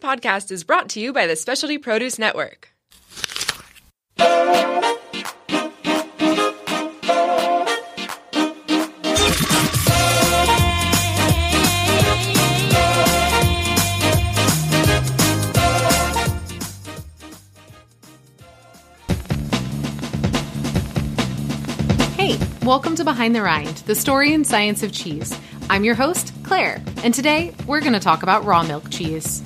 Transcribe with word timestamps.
podcast 0.00 0.50
is 0.50 0.64
brought 0.64 0.88
to 0.90 1.00
you 1.00 1.12
by 1.12 1.26
the 1.26 1.36
Specialty 1.36 1.76
Produce 1.76 2.18
Network. 2.18 2.72
Hey, 22.16 22.38
welcome 22.62 22.96
to 22.96 23.04
Behind 23.04 23.34
the 23.34 23.42
Rind, 23.42 23.68
the 23.86 23.94
story 23.94 24.32
and 24.32 24.46
science 24.46 24.82
of 24.82 24.92
cheese. 24.92 25.38
I'm 25.68 25.84
your 25.84 25.94
host, 25.94 26.32
Claire, 26.42 26.82
and 27.04 27.12
today 27.14 27.54
we're 27.66 27.80
going 27.80 27.92
to 27.92 28.00
talk 28.00 28.22
about 28.22 28.44
raw 28.44 28.62
milk 28.62 28.90
cheese. 28.90 29.42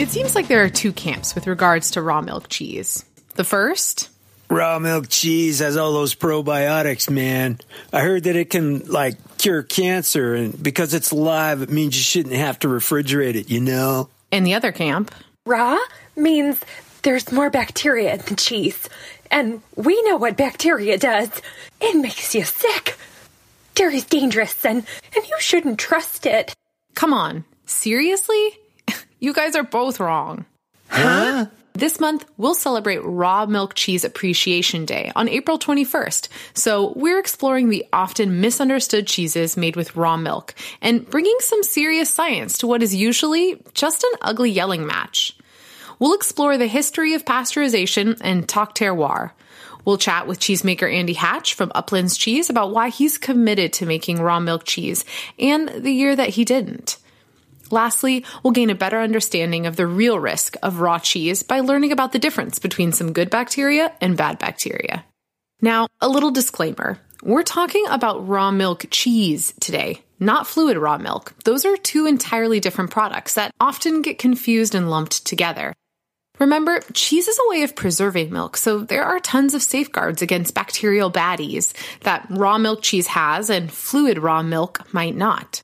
It 0.00 0.08
seems 0.08 0.34
like 0.34 0.48
there 0.48 0.64
are 0.64 0.70
two 0.70 0.92
camps 0.92 1.34
with 1.34 1.46
regards 1.46 1.90
to 1.90 2.00
raw 2.00 2.22
milk 2.22 2.48
cheese. 2.48 3.04
The 3.34 3.44
first, 3.44 4.08
Raw 4.48 4.78
milk 4.78 5.08
cheese 5.10 5.58
has 5.58 5.76
all 5.76 5.92
those 5.92 6.14
probiotics, 6.14 7.10
man. 7.10 7.60
I 7.92 8.00
heard 8.00 8.24
that 8.24 8.34
it 8.34 8.48
can, 8.48 8.86
like, 8.86 9.16
cure 9.36 9.62
cancer, 9.62 10.34
and 10.34 10.60
because 10.60 10.94
it's 10.94 11.12
live, 11.12 11.60
it 11.60 11.68
means 11.68 11.94
you 11.96 12.02
shouldn't 12.02 12.34
have 12.34 12.58
to 12.60 12.68
refrigerate 12.68 13.34
it, 13.34 13.50
you 13.50 13.60
know? 13.60 14.08
and 14.32 14.46
the 14.46 14.54
other 14.54 14.72
camp, 14.72 15.14
Raw 15.44 15.76
means 16.16 16.58
there's 17.02 17.30
more 17.30 17.50
bacteria 17.50 18.14
in 18.14 18.20
the 18.20 18.36
cheese. 18.36 18.88
And 19.30 19.60
we 19.76 20.00
know 20.02 20.16
what 20.16 20.36
bacteria 20.36 20.96
does. 20.96 21.28
It 21.80 21.96
makes 22.00 22.34
you 22.34 22.44
sick. 22.44 22.96
Dairy's 23.74 24.06
dangerous 24.06 24.64
and, 24.64 24.78
and 25.14 25.28
you 25.28 25.36
shouldn't 25.40 25.78
trust 25.78 26.24
it. 26.24 26.54
come 26.94 27.12
on, 27.12 27.44
seriously? 27.66 28.58
You 29.20 29.32
guys 29.32 29.54
are 29.54 29.62
both 29.62 30.00
wrong. 30.00 30.46
Huh? 30.88 31.46
This 31.74 32.00
month, 32.00 32.26
we'll 32.36 32.54
celebrate 32.54 33.04
Raw 33.04 33.46
Milk 33.46 33.74
Cheese 33.74 34.04
Appreciation 34.04 34.84
Day 34.84 35.12
on 35.14 35.28
April 35.28 35.58
21st. 35.58 36.28
So, 36.52 36.92
we're 36.96 37.18
exploring 37.18 37.68
the 37.68 37.86
often 37.92 38.40
misunderstood 38.40 39.06
cheeses 39.06 39.56
made 39.56 39.76
with 39.76 39.94
raw 39.96 40.16
milk 40.16 40.54
and 40.82 41.08
bringing 41.08 41.36
some 41.38 41.62
serious 41.62 42.10
science 42.12 42.58
to 42.58 42.66
what 42.66 42.82
is 42.82 42.94
usually 42.94 43.62
just 43.72 44.02
an 44.02 44.18
ugly 44.20 44.50
yelling 44.50 44.86
match. 44.86 45.36
We'll 46.00 46.14
explore 46.14 46.58
the 46.58 46.66
history 46.66 47.14
of 47.14 47.24
pasteurization 47.24 48.18
and 48.20 48.48
talk 48.48 48.74
terroir. 48.74 49.30
We'll 49.84 49.98
chat 49.98 50.26
with 50.26 50.40
cheesemaker 50.40 50.92
Andy 50.92 51.14
Hatch 51.14 51.54
from 51.54 51.72
Uplands 51.74 52.16
Cheese 52.16 52.50
about 52.50 52.72
why 52.72 52.88
he's 52.88 53.16
committed 53.16 53.72
to 53.74 53.86
making 53.86 54.20
raw 54.20 54.40
milk 54.40 54.64
cheese 54.64 55.04
and 55.38 55.68
the 55.68 55.92
year 55.92 56.16
that 56.16 56.30
he 56.30 56.44
didn't. 56.44 56.98
Lastly, 57.70 58.24
we'll 58.42 58.52
gain 58.52 58.70
a 58.70 58.74
better 58.74 59.00
understanding 59.00 59.66
of 59.66 59.76
the 59.76 59.86
real 59.86 60.18
risk 60.18 60.56
of 60.62 60.80
raw 60.80 60.98
cheese 60.98 61.42
by 61.42 61.60
learning 61.60 61.92
about 61.92 62.12
the 62.12 62.18
difference 62.18 62.58
between 62.58 62.92
some 62.92 63.12
good 63.12 63.30
bacteria 63.30 63.92
and 64.00 64.16
bad 64.16 64.38
bacteria. 64.38 65.04
Now, 65.62 65.86
a 66.00 66.08
little 66.08 66.30
disclaimer. 66.30 66.98
We're 67.22 67.42
talking 67.42 67.84
about 67.88 68.26
raw 68.26 68.50
milk 68.50 68.86
cheese 68.90 69.52
today, 69.60 70.02
not 70.18 70.46
fluid 70.46 70.78
raw 70.78 70.96
milk. 70.96 71.34
Those 71.44 71.64
are 71.64 71.76
two 71.76 72.06
entirely 72.06 72.60
different 72.60 72.90
products 72.90 73.34
that 73.34 73.52
often 73.60 74.02
get 74.02 74.18
confused 74.18 74.74
and 74.74 74.90
lumped 74.90 75.26
together. 75.26 75.74
Remember, 76.38 76.80
cheese 76.94 77.28
is 77.28 77.38
a 77.38 77.50
way 77.50 77.62
of 77.62 77.76
preserving 77.76 78.32
milk, 78.32 78.56
so 78.56 78.78
there 78.78 79.04
are 79.04 79.20
tons 79.20 79.52
of 79.52 79.62
safeguards 79.62 80.22
against 80.22 80.54
bacterial 80.54 81.12
baddies 81.12 81.74
that 82.00 82.26
raw 82.30 82.56
milk 82.56 82.80
cheese 82.80 83.08
has 83.08 83.50
and 83.50 83.70
fluid 83.70 84.18
raw 84.18 84.42
milk 84.42 84.92
might 84.94 85.14
not. 85.14 85.60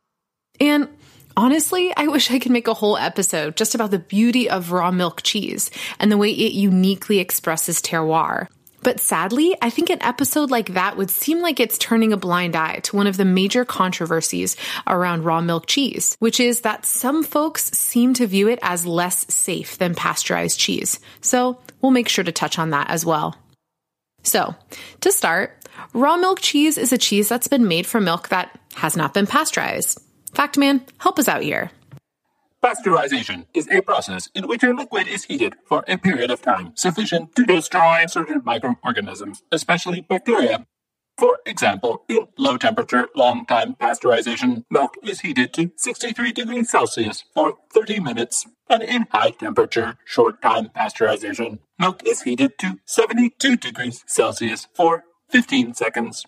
And 0.61 0.89
honestly, 1.37 1.92
I 1.97 2.09
wish 2.09 2.31
I 2.31 2.39
could 2.39 2.53
make 2.53 2.69
a 2.69 2.75
whole 2.75 2.97
episode 2.97 3.56
just 3.56 3.75
about 3.75 3.91
the 3.91 3.98
beauty 3.98 4.48
of 4.48 4.73
raw 4.73 4.91
milk 4.91 5.23
cheese 5.23 5.70
and 5.98 6.11
the 6.11 6.17
way 6.17 6.31
it 6.31 6.53
uniquely 6.53 7.19
expresses 7.19 7.81
terroir. 7.81 8.48
But 8.83 9.01
sadly, 9.01 9.56
I 9.61 9.70
think 9.70 9.91
an 9.91 10.03
episode 10.03 10.51
like 10.53 10.75
that 10.75 10.97
would 10.97 11.10
seem 11.10 11.41
like 11.41 11.59
it's 11.59 11.77
turning 11.77 12.12
a 12.12 12.16
blind 12.16 12.55
eye 12.55 12.78
to 12.84 12.94
one 12.94 13.09
of 13.09 13.16
the 13.16 13.25
major 13.25 13.65
controversies 13.65 14.56
around 14.87 15.25
raw 15.25 15.41
milk 15.41 15.66
cheese, 15.66 16.16
which 16.21 16.38
is 16.38 16.60
that 16.60 16.87
some 16.87 17.25
folks 17.25 17.65
seem 17.72 18.15
to 18.15 18.28
view 18.28 18.49
it 18.49 18.60
as 18.62 18.87
less 18.87 19.27
safe 19.34 19.77
than 19.78 19.97
pasteurized 19.97 20.60
cheese. 20.60 21.00
So 21.21 21.59
we'll 21.81 21.91
make 21.91 22.09
sure 22.09 22.22
to 22.22 22.31
touch 22.31 22.60
on 22.60 22.71
that 22.71 22.89
as 22.89 23.05
well. 23.05 23.34
So, 24.22 24.55
to 25.00 25.10
start, 25.10 25.66
raw 25.93 26.16
milk 26.16 26.41
cheese 26.41 26.78
is 26.78 26.93
a 26.93 26.99
cheese 26.99 27.28
that's 27.28 27.49
been 27.49 27.66
made 27.66 27.87
from 27.87 28.05
milk 28.05 28.28
that 28.28 28.56
has 28.75 28.97
not 28.97 29.15
been 29.15 29.27
pasteurized. 29.27 30.00
Fact 30.36 30.58
Man, 30.58 30.84
help 30.98 31.19
us 31.19 31.28
out 31.28 31.41
here. 31.41 31.70
Pasteurization 32.62 33.47
is 33.54 33.66
a 33.70 33.80
process 33.80 34.28
in 34.34 34.47
which 34.47 34.62
a 34.62 34.74
liquid 34.74 35.08
is 35.08 35.24
heated 35.24 35.54
for 35.64 35.82
a 35.88 35.97
period 35.97 36.30
of 36.30 36.42
time 36.42 36.72
sufficient 36.74 37.34
to 37.36 37.47
destroy 37.47 38.04
certain 38.04 38.42
microorganisms, 38.44 39.42
especially 39.50 40.02
bacteria. 40.02 40.66
For 41.16 41.38
example, 41.47 42.04
in 42.10 42.28
low 42.36 42.58
temperature, 42.58 43.08
long 43.16 43.47
time 43.47 43.76
pasteurization, 43.80 44.64
milk 44.70 44.97
is 45.02 45.20
heated 45.20 45.54
to 45.54 45.72
63 45.74 46.32
degrees 46.32 46.70
Celsius 46.70 47.24
for 47.32 47.54
30 47.72 48.00
minutes. 48.00 48.44
And 48.68 48.82
in 48.82 49.06
high 49.10 49.30
temperature, 49.30 49.97
short 50.04 50.42
time 50.42 50.68
pasteurization, 50.68 51.60
milk 51.78 52.03
is 52.04 52.20
heated 52.22 52.58
to 52.58 52.78
72 52.84 53.56
degrees 53.56 54.04
Celsius 54.06 54.68
for 54.74 55.04
15 55.30 55.72
seconds. 55.72 56.26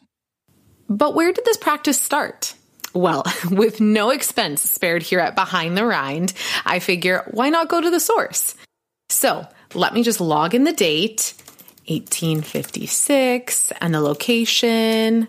But 0.89 1.15
where 1.15 1.31
did 1.31 1.45
this 1.45 1.59
practice 1.59 2.01
start? 2.01 2.55
Well, 2.95 3.25
with 3.51 3.81
no 3.81 4.11
expense 4.11 4.63
spared 4.63 5.03
here 5.03 5.21
at 5.21 5.35
Behind 5.35 5.77
the 5.77 5.85
Rind, 5.85 6.33
I 6.65 6.79
figure 6.79 7.29
why 7.31 7.51
not 7.51 7.69
go 7.69 7.81
to 7.81 7.91
the 7.91 8.01
source? 8.01 8.55
So 9.09 9.47
let 9.75 9.95
me 9.95 10.03
just 10.03 10.21
log 10.21 10.55
in 10.55 10.65
the 10.65 10.73
date 10.73 11.35
1856 11.87 13.73
and 13.81 13.95
the 13.95 14.01
location 14.01 15.29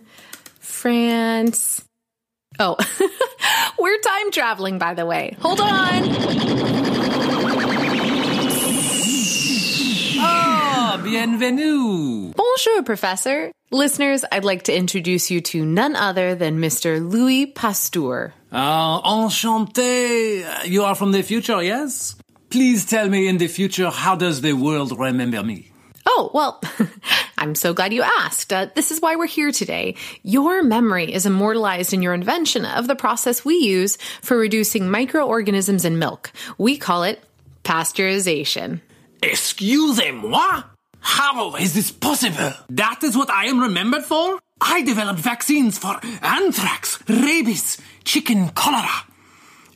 France. 0.59 1.84
Oh, 2.59 2.75
we're 3.80 4.00
time 4.02 4.31
traveling, 4.31 4.80
by 4.80 4.94
the 4.94 5.06
way. 5.06 5.38
Hold 5.40 5.62
on. 5.62 6.99
Bienvenue. 11.09 12.34
Bonjour, 12.36 12.84
Professor. 12.84 13.52
Listeners, 13.72 14.24
I'd 14.31 14.46
like 14.46 14.64
to 14.64 14.75
introduce 14.75 15.31
you 15.31 15.42
to 15.42 15.66
none 15.66 15.96
other 15.96 16.36
than 16.36 16.59
Mr. 16.59 17.00
Louis 17.02 17.47
Pasteur. 17.47 18.34
Ah, 18.52 19.02
enchanté. 19.02 20.66
You 20.66 20.84
are 20.84 20.96
from 20.96 21.12
the 21.12 21.24
future, 21.24 21.62
yes? 21.64 22.16
Please 22.50 22.86
tell 22.86 23.09
me 23.09 23.28
in 23.28 23.38
the 23.38 23.47
future, 23.47 23.90
how 23.90 24.16
does 24.16 24.42
the 24.42 24.53
world 24.53 24.97
remember 24.97 25.44
me? 25.44 25.72
Oh, 26.06 26.31
well, 26.34 26.62
I'm 27.38 27.56
so 27.56 27.74
glad 27.74 27.94
you 27.94 28.03
asked. 28.03 28.52
Uh, 28.52 28.68
this 28.76 28.91
is 28.91 29.00
why 29.02 29.16
we're 29.16 29.28
here 29.28 29.52
today. 29.52 29.96
Your 30.24 30.64
memory 30.64 31.12
is 31.14 31.26
immortalized 31.26 31.94
in 31.94 32.02
your 32.02 32.14
invention 32.14 32.66
of 32.66 32.88
the 32.88 32.96
process 32.96 33.46
we 33.46 33.56
use 33.56 33.97
for 34.22 34.38
reducing 34.38 34.90
microorganisms 34.90 35.86
in 35.86 36.00
milk. 36.00 36.31
We 36.58 36.78
call 36.78 37.03
it 37.03 37.24
pasteurization. 37.64 38.81
Excusez-moi? 39.22 40.64
How 41.02 41.56
is 41.56 41.74
this 41.74 41.92
possible? 41.92 42.54
That 42.70 43.04
is 43.04 43.16
what 43.16 43.30
I 43.30 43.46
am 43.46 43.60
remembered 43.60 44.04
for? 44.04 44.40
I 44.62 44.82
developed 44.82 45.20
vaccines 45.20 45.78
for 45.78 46.00
anthrax, 46.22 47.02
rabies, 47.08 47.78
chicken 48.04 48.50
cholera. 48.50 49.06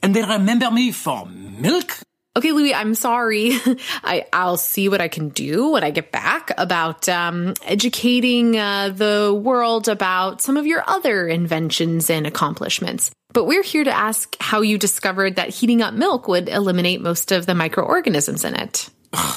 And 0.01 0.13
they 0.13 0.21
remember 0.21 0.69
me 0.69 0.91
for 0.91 1.25
milk? 1.25 1.99
Okay, 2.35 2.51
Louis, 2.51 2.73
I'm 2.73 2.95
sorry. 2.95 3.51
I, 4.03 4.25
I'll 4.33 4.57
see 4.57 4.89
what 4.89 5.01
I 5.01 5.07
can 5.07 5.29
do 5.29 5.69
when 5.69 5.83
I 5.83 5.91
get 5.91 6.11
back 6.11 6.51
about 6.57 7.07
um, 7.07 7.53
educating 7.63 8.57
uh, 8.57 8.89
the 8.89 9.39
world 9.39 9.87
about 9.87 10.41
some 10.41 10.57
of 10.57 10.65
your 10.65 10.83
other 10.87 11.27
inventions 11.27 12.09
and 12.09 12.25
accomplishments. 12.25 13.11
But 13.33 13.45
we're 13.45 13.63
here 13.63 13.83
to 13.83 13.95
ask 13.95 14.35
how 14.39 14.61
you 14.61 14.77
discovered 14.77 15.35
that 15.35 15.49
heating 15.49 15.81
up 15.81 15.93
milk 15.93 16.27
would 16.27 16.49
eliminate 16.49 17.01
most 17.01 17.31
of 17.31 17.45
the 17.45 17.55
microorganisms 17.55 18.43
in 18.43 18.55
it. 18.55 18.89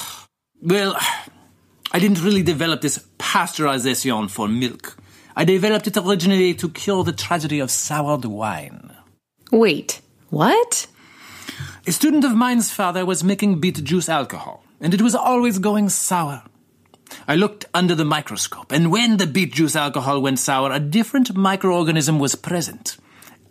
Well, 0.59 0.97
I 1.91 1.99
didn't 1.99 2.23
really 2.23 2.43
develop 2.43 2.81
this 2.81 3.05
pasteurization 3.17 4.29
for 4.29 4.47
milk. 4.47 4.97
I 5.35 5.45
developed 5.45 5.87
it 5.87 5.97
originally 5.97 6.53
to 6.55 6.69
cure 6.69 7.03
the 7.03 7.13
tragedy 7.13 7.59
of 7.59 7.71
soured 7.71 8.25
wine. 8.25 8.91
Wait, 9.51 10.01
what? 10.29 10.87
A 11.85 11.91
student 11.91 12.25
of 12.25 12.35
mine's 12.35 12.71
father 12.71 13.05
was 13.05 13.23
making 13.23 13.59
beet 13.59 13.83
juice 13.83 14.09
alcohol, 14.09 14.63
and 14.81 14.93
it 14.93 15.01
was 15.01 15.15
always 15.15 15.59
going 15.59 15.89
sour. 15.89 16.43
I 17.27 17.35
looked 17.35 17.65
under 17.73 17.95
the 17.95 18.03
microscope, 18.03 18.71
and 18.71 18.91
when 18.91 19.17
the 19.17 19.27
beet 19.27 19.53
juice 19.53 19.75
alcohol 19.75 20.21
went 20.21 20.39
sour, 20.39 20.71
a 20.71 20.79
different 20.79 21.33
microorganism 21.33 22.19
was 22.19 22.35
present 22.35 22.97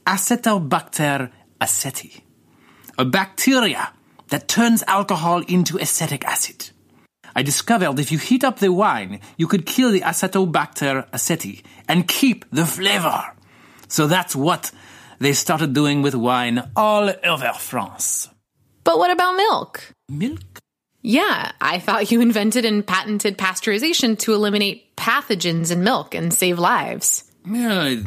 Acetobacter 0.07 1.31
aceti, 1.61 2.21
a 2.99 3.05
bacteria 3.05 3.93
that 4.29 4.49
turns 4.49 4.85
alcohol 4.87 5.43
into 5.49 5.79
acetic 5.79 6.25
acid. 6.25 6.71
I 7.37 7.43
discovered 7.43 7.99
if 7.99 8.11
you 8.11 8.17
heat 8.17 8.45
up 8.45 8.61
the 8.61 8.73
wine, 8.73 9.21
you 9.37 9.47
could 9.47 9.67
kill 9.67 9.93
the 9.93 10.01
Acetobacter 10.01 11.07
aceti 11.11 11.63
and 11.87 12.09
keep 12.09 12.47
the 12.51 12.65
flavor. 12.65 13.25
So 13.89 14.07
that's 14.07 14.35
what 14.35 14.73
they 15.19 15.35
started 15.35 15.75
doing 15.75 16.01
with 16.01 16.15
wine 16.15 16.71
all 16.75 17.13
over 17.23 17.53
France. 17.53 18.31
But 18.85 18.99
what 18.99 19.11
about 19.11 19.37
milk? 19.37 19.93
Milk? 20.09 20.61
Yeah, 21.03 21.53
I 21.61 21.79
thought 21.79 22.11
you 22.11 22.23
invented 22.23 22.65
and 22.65 22.87
patented 22.87 23.37
pasteurization 23.37 24.19
to 24.21 24.33
eliminate 24.33 24.97
pathogens 24.97 25.71
in 25.71 25.85
milk 25.85 26.15
and 26.15 26.33
save 26.33 26.59
lives. 26.59 27.31
Yeah, 27.45 27.85
it, 27.85 28.05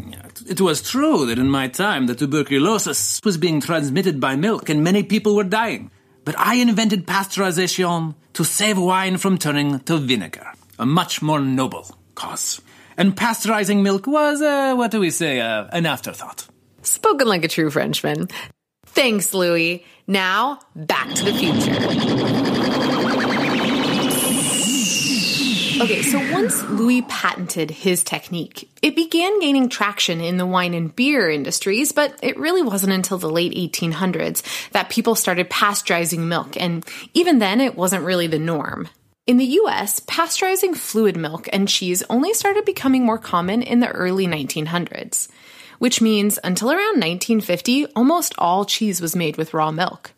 it 0.48 0.62
was 0.62 0.82
true 0.82 1.28
that 1.28 1.38
in 1.38 1.50
my 1.50 1.68
time 1.68 2.08
the 2.08 2.16
tuberculosis 2.16 3.22
was 3.24 3.38
being 3.38 3.62
transmitted 3.62 4.20
by 4.20 4.36
milk 4.36 4.70
and 4.70 4.84
many 4.84 5.04
people 5.04 5.36
were 5.36 5.44
dying. 5.44 5.92
But 6.30 6.38
I 6.38 6.58
invented 6.58 7.08
pasteurization 7.08 8.14
to 8.34 8.44
save 8.44 8.78
wine 8.78 9.18
from 9.18 9.40
turning 9.40 9.80
to 9.80 9.98
vinegar, 9.98 10.54
a 10.78 10.86
much 10.86 11.24
more 11.24 11.40
noble 11.40 11.90
cause. 12.14 12.62
And 12.98 13.16
pasteurizing 13.16 13.82
milk 13.82 14.06
was, 14.06 14.40
uh, 14.40 14.76
what 14.76 14.92
do 14.92 15.00
we 15.00 15.10
say, 15.10 15.40
uh, 15.40 15.66
an 15.74 15.88
afterthought. 15.88 16.46
Spoken 16.84 17.28
like 17.28 17.44
a 17.44 17.48
true 17.48 17.72
Frenchman. 17.72 18.28
Thanks, 18.86 19.34
Louis. 19.34 19.84
Now, 20.06 20.60
back 20.76 21.12
to 21.16 21.26
the 21.26 21.34
future. 21.34 23.09
Okay, 25.82 26.02
so 26.02 26.20
once 26.34 26.62
Louis 26.64 27.04
patented 27.04 27.72
his 27.72 28.04
technique, 28.04 28.70
it 28.82 28.98
began 28.98 29.40
gaining 29.40 29.70
traction 29.70 30.20
in 30.20 30.36
the 30.36 30.46
wine 30.46 30.74
and 30.74 30.94
beer 30.94 31.30
industries, 31.30 31.94
but 31.94 32.20
it 32.22 32.38
really 32.38 32.62
wasn't 32.62 32.92
until 32.92 33.18
the 33.18 33.30
late 33.30 33.54
1800s 33.54 34.72
that 34.72 34.90
people 34.90 35.16
started 35.16 35.50
pasteurizing 35.50 36.28
milk, 36.28 36.58
and 36.58 36.86
even 37.14 37.40
then 37.40 37.62
it 37.62 37.78
wasn't 37.78 38.04
really 38.04 38.28
the 38.28 38.38
norm. 38.38 38.90
In 39.26 39.38
the 39.38 39.46
US, 39.46 40.02
pasteurizing 40.02 40.76
fluid 40.76 41.16
milk 41.16 41.48
and 41.54 41.66
cheese 41.66 42.04
only 42.10 42.34
started 42.34 42.66
becoming 42.66 43.06
more 43.06 43.18
common 43.18 43.62
in 43.62 43.80
the 43.80 43.88
early 43.88 44.28
1900s, 44.28 45.30
which 45.78 46.02
means 46.02 46.38
until 46.44 46.72
around 46.72 47.00
1950, 47.00 47.86
almost 47.96 48.34
all 48.38 48.66
cheese 48.66 49.00
was 49.00 49.16
made 49.16 49.38
with 49.38 49.54
raw 49.54 49.72
milk. 49.72 50.12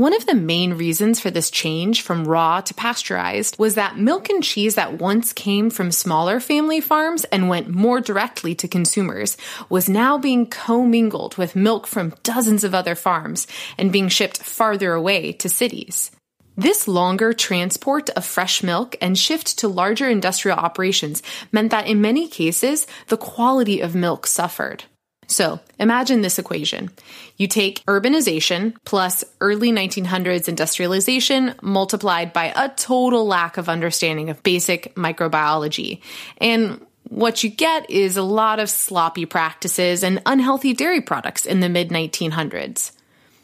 One 0.00 0.16
of 0.16 0.24
the 0.24 0.34
main 0.34 0.72
reasons 0.72 1.20
for 1.20 1.30
this 1.30 1.50
change 1.50 2.00
from 2.00 2.26
raw 2.26 2.62
to 2.62 2.72
pasteurized 2.72 3.58
was 3.58 3.74
that 3.74 3.98
milk 3.98 4.30
and 4.30 4.42
cheese 4.42 4.74
that 4.76 4.98
once 4.98 5.34
came 5.34 5.68
from 5.68 5.92
smaller 5.92 6.40
family 6.40 6.80
farms 6.80 7.24
and 7.24 7.50
went 7.50 7.68
more 7.68 8.00
directly 8.00 8.54
to 8.54 8.66
consumers 8.66 9.36
was 9.68 9.90
now 9.90 10.16
being 10.16 10.46
commingled 10.46 11.36
with 11.36 11.54
milk 11.54 11.86
from 11.86 12.14
dozens 12.22 12.64
of 12.64 12.74
other 12.74 12.94
farms 12.94 13.46
and 13.76 13.92
being 13.92 14.08
shipped 14.08 14.38
farther 14.38 14.94
away 14.94 15.32
to 15.32 15.50
cities. 15.50 16.10
This 16.56 16.88
longer 16.88 17.34
transport 17.34 18.08
of 18.16 18.24
fresh 18.24 18.62
milk 18.62 18.96
and 19.02 19.18
shift 19.18 19.58
to 19.58 19.68
larger 19.68 20.08
industrial 20.08 20.56
operations 20.56 21.22
meant 21.52 21.72
that 21.72 21.86
in 21.86 22.00
many 22.00 22.26
cases, 22.26 22.86
the 23.08 23.18
quality 23.18 23.82
of 23.82 23.94
milk 23.94 24.26
suffered. 24.26 24.84
So 25.30 25.60
imagine 25.78 26.22
this 26.22 26.40
equation. 26.40 26.90
You 27.36 27.46
take 27.46 27.84
urbanization 27.86 28.74
plus 28.84 29.22
early 29.40 29.70
1900s 29.70 30.48
industrialization 30.48 31.54
multiplied 31.62 32.32
by 32.32 32.52
a 32.56 32.68
total 32.70 33.24
lack 33.26 33.56
of 33.56 33.68
understanding 33.68 34.28
of 34.28 34.42
basic 34.42 34.92
microbiology. 34.96 36.00
And 36.38 36.84
what 37.04 37.44
you 37.44 37.50
get 37.50 37.88
is 37.88 38.16
a 38.16 38.24
lot 38.24 38.58
of 38.58 38.68
sloppy 38.68 39.24
practices 39.24 40.02
and 40.02 40.20
unhealthy 40.26 40.72
dairy 40.72 41.00
products 41.00 41.46
in 41.46 41.60
the 41.60 41.68
mid 41.68 41.90
1900s. 41.90 42.90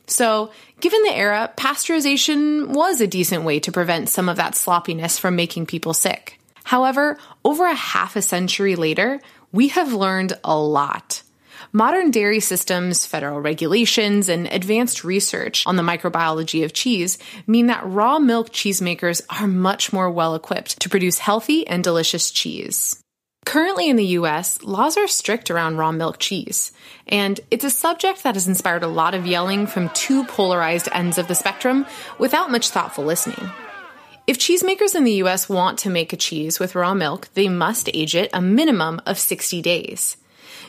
So, 0.09 0.51
given 0.81 1.03
the 1.05 1.15
era, 1.15 1.53
pasteurization 1.57 2.69
was 2.69 3.01
a 3.01 3.07
decent 3.07 3.45
way 3.45 3.61
to 3.61 3.73
prevent 3.73 4.09
some 4.09 4.29
of 4.29 4.37
that 4.37 4.57
sloppiness 4.57 5.19
from 5.19 5.37
making 5.37 5.67
people 5.67 5.95
sick. 5.95 6.41
However, 6.65 7.17
over 7.45 7.65
a 7.65 7.75
half 7.75 8.17
a 8.17 8.23
century 8.23 8.75
later, 8.75 9.21
we 9.53 9.69
have 9.69 9.93
learned 9.93 10.33
a 10.43 10.57
lot. 10.57 11.23
Modern 11.77 12.11
dairy 12.11 12.41
systems, 12.41 13.05
federal 13.05 13.39
regulations, 13.39 14.31
and 14.31 14.47
advanced 14.47 15.05
research 15.05 15.63
on 15.67 15.77
the 15.77 15.83
microbiology 15.83 16.65
of 16.65 16.73
cheese 16.73 17.19
mean 17.47 17.67
that 17.67 17.85
raw 17.85 18.19
milk 18.19 18.49
cheesemakers 18.49 19.21
are 19.29 19.47
much 19.47 19.93
more 19.93 20.11
well 20.11 20.35
equipped 20.35 20.81
to 20.81 20.89
produce 20.89 21.19
healthy 21.19 21.67
and 21.67 21.85
delicious 21.85 22.31
cheese. 22.31 23.03
Currently 23.45 23.91
in 23.91 23.97
the 23.97 24.17
US, 24.21 24.63
laws 24.63 24.97
are 24.97 25.07
strict 25.07 25.51
around 25.51 25.77
raw 25.77 25.93
milk 25.93 26.19
cheese, 26.19 26.73
and 27.09 27.39
it's 27.51 27.63
a 27.63 27.69
subject 27.69 28.23
that 28.23 28.37
has 28.37 28.49
inspired 28.49 28.83
a 28.83 28.89
lot 28.89 29.13
of 29.13 29.27
yelling 29.27 29.67
from 29.67 29.91
two 29.91 30.25
polarized 30.25 30.89
ends 30.93 31.19
of 31.19 31.29
the 31.29 31.35
spectrum 31.35 31.85
without 32.19 32.51
much 32.51 32.71
thoughtful 32.71 33.05
listening. 33.05 33.51
If 34.27 34.39
cheesemakers 34.39 34.95
in 34.95 35.05
the 35.05 35.21
US 35.25 35.47
want 35.47 35.81
to 35.81 35.91
make 35.91 36.15
a 36.15 36.17
cheese 36.17 36.59
with 36.59 36.75
raw 36.75 36.95
milk, 36.95 37.29
they 37.35 37.51
must 37.51 37.91
age 37.93 38.15
it 38.15 38.31
a 38.33 38.41
minimum 38.41 39.03
of 39.05 39.19
60 39.19 39.61
days. 39.61 40.17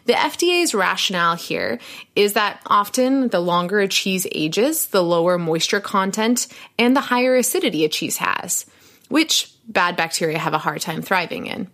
The 0.07 0.13
FDA's 0.13 0.74
rationale 0.74 1.36
here 1.36 1.80
is 2.15 2.31
that 2.33 2.62
often 2.65 3.27
the 3.27 3.42
longer 3.42 3.81
a 3.81 3.89
cheese 3.89 4.25
ages, 4.31 4.86
the 4.88 5.04
lower 5.04 5.38
moisture 5.38 5.81
content 5.81 6.48
and 6.80 6.95
the 6.95 7.01
higher 7.01 7.36
acidity 7.36 7.83
a 7.83 7.89
cheese 7.89 8.15
has, 8.15 8.65
which 9.09 9.51
bad 9.68 9.98
bacteria 9.98 10.39
have 10.39 10.54
a 10.54 10.59
hard 10.59 10.80
time 10.80 11.01
thriving 11.01 11.48
in. 11.48 11.68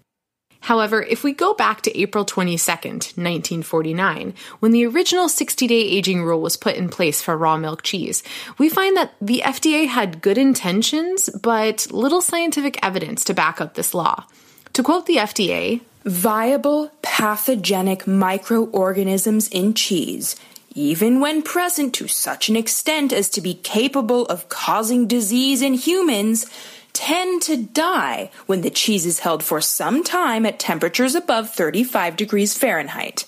However, 0.61 1.03
if 1.03 1.23
we 1.23 1.33
go 1.33 1.53
back 1.53 1.81
to 1.81 1.95
April 1.95 2.25
22nd, 2.25 3.17
1949, 3.17 4.33
when 4.61 4.71
the 4.71 4.87
original 4.87 5.29
60 5.29 5.67
day 5.67 5.81
aging 5.81 6.23
rule 6.23 6.41
was 6.41 6.57
put 6.57 6.75
in 6.75 6.89
place 6.89 7.21
for 7.21 7.37
raw 7.37 7.57
milk 7.57 7.83
cheese, 7.83 8.23
we 8.57 8.67
find 8.67 8.97
that 8.97 9.13
the 9.21 9.43
FDA 9.45 9.85
had 9.85 10.21
good 10.21 10.39
intentions, 10.39 11.29
but 11.29 11.85
little 11.91 12.21
scientific 12.21 12.79
evidence 12.81 13.25
to 13.25 13.35
back 13.35 13.61
up 13.61 13.75
this 13.75 13.93
law. 13.93 14.25
To 14.73 14.81
quote 14.81 15.05
the 15.05 15.17
FDA, 15.17 15.81
viable 16.05 16.91
pathogenic 17.01 18.05
microorganisms 18.05 19.47
in 19.49 19.73
cheese, 19.73 20.35
even 20.75 21.19
when 21.19 21.41
present 21.41 21.93
to 21.95 22.07
such 22.07 22.49
an 22.49 22.55
extent 22.55 23.13
as 23.13 23.29
to 23.29 23.41
be 23.41 23.53
capable 23.53 24.25
of 24.25 24.49
causing 24.49 25.07
disease 25.07 25.61
in 25.61 25.73
humans, 25.73 26.47
tend 26.93 27.41
to 27.41 27.57
die 27.57 28.29
when 28.45 28.61
the 28.61 28.69
cheese 28.69 29.05
is 29.05 29.19
held 29.19 29.43
for 29.43 29.59
some 29.59 30.03
time 30.03 30.45
at 30.45 30.59
temperatures 30.59 31.15
above 31.15 31.49
35 31.49 32.15
degrees 32.15 32.57
Fahrenheit. 32.57 33.25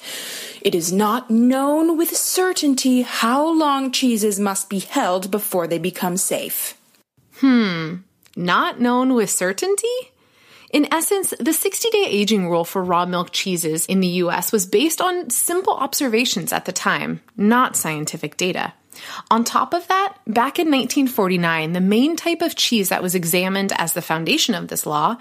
It 0.62 0.74
is 0.74 0.92
not 0.92 1.30
known 1.30 1.98
with 1.98 2.16
certainty 2.16 3.02
how 3.02 3.48
long 3.48 3.92
cheeses 3.92 4.40
must 4.40 4.70
be 4.70 4.80
held 4.80 5.30
before 5.30 5.68
they 5.68 5.78
become 5.78 6.18
safe. 6.18 6.78
Hmm, 7.38 7.98
not 8.36 8.80
known 8.80 9.14
with 9.14 9.30
certainty? 9.30 10.12
In 10.76 10.94
essence, 10.94 11.34
the 11.40 11.54
60 11.54 11.90
day 11.90 12.06
aging 12.06 12.50
rule 12.50 12.66
for 12.66 12.84
raw 12.84 13.06
milk 13.06 13.30
cheeses 13.32 13.86
in 13.86 14.02
the 14.02 14.20
US 14.26 14.52
was 14.52 14.66
based 14.66 15.00
on 15.00 15.30
simple 15.30 15.72
observations 15.72 16.52
at 16.52 16.66
the 16.66 16.74
time, 16.74 17.22
not 17.38 17.78
scientific 17.78 18.36
data. 18.36 18.74
On 19.32 19.46
top 19.46 19.74
of 19.74 19.88
that, 19.88 20.18
back 20.28 20.60
in 20.60 20.68
1949, 20.68 21.72
the 21.72 21.80
main 21.80 22.18
type 22.18 22.42
of 22.42 22.58
cheese 22.58 22.90
that 22.90 23.02
was 23.02 23.16
examined 23.16 23.72
as 23.78 23.94
the 23.94 24.02
foundation 24.02 24.54
of 24.54 24.68
this 24.68 24.86
law 24.86 25.16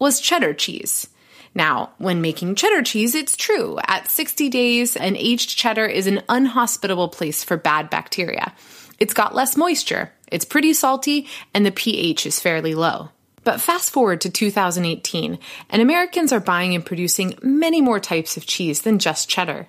was 0.00 0.20
cheddar 0.20 0.52
cheese. 0.52 1.06
Now, 1.54 1.90
when 1.98 2.20
making 2.20 2.56
cheddar 2.56 2.82
cheese, 2.82 3.14
it's 3.14 3.36
true. 3.36 3.78
At 3.86 4.10
60 4.10 4.48
days, 4.48 4.96
an 4.96 5.14
aged 5.14 5.56
cheddar 5.56 5.86
is 5.86 6.08
an 6.08 6.24
unhospitable 6.28 7.10
place 7.10 7.44
for 7.44 7.56
bad 7.56 7.90
bacteria. 7.90 8.52
It's 8.98 9.14
got 9.14 9.36
less 9.36 9.56
moisture, 9.56 10.10
it's 10.32 10.44
pretty 10.44 10.72
salty, 10.72 11.28
and 11.54 11.64
the 11.64 11.70
pH 11.70 12.26
is 12.26 12.40
fairly 12.40 12.74
low. 12.74 13.10
But 13.46 13.60
fast 13.60 13.92
forward 13.92 14.22
to 14.22 14.28
2018, 14.28 15.38
and 15.70 15.80
Americans 15.80 16.32
are 16.32 16.40
buying 16.40 16.74
and 16.74 16.84
producing 16.84 17.38
many 17.42 17.80
more 17.80 18.00
types 18.00 18.36
of 18.36 18.44
cheese 18.44 18.82
than 18.82 18.98
just 18.98 19.28
cheddar. 19.28 19.68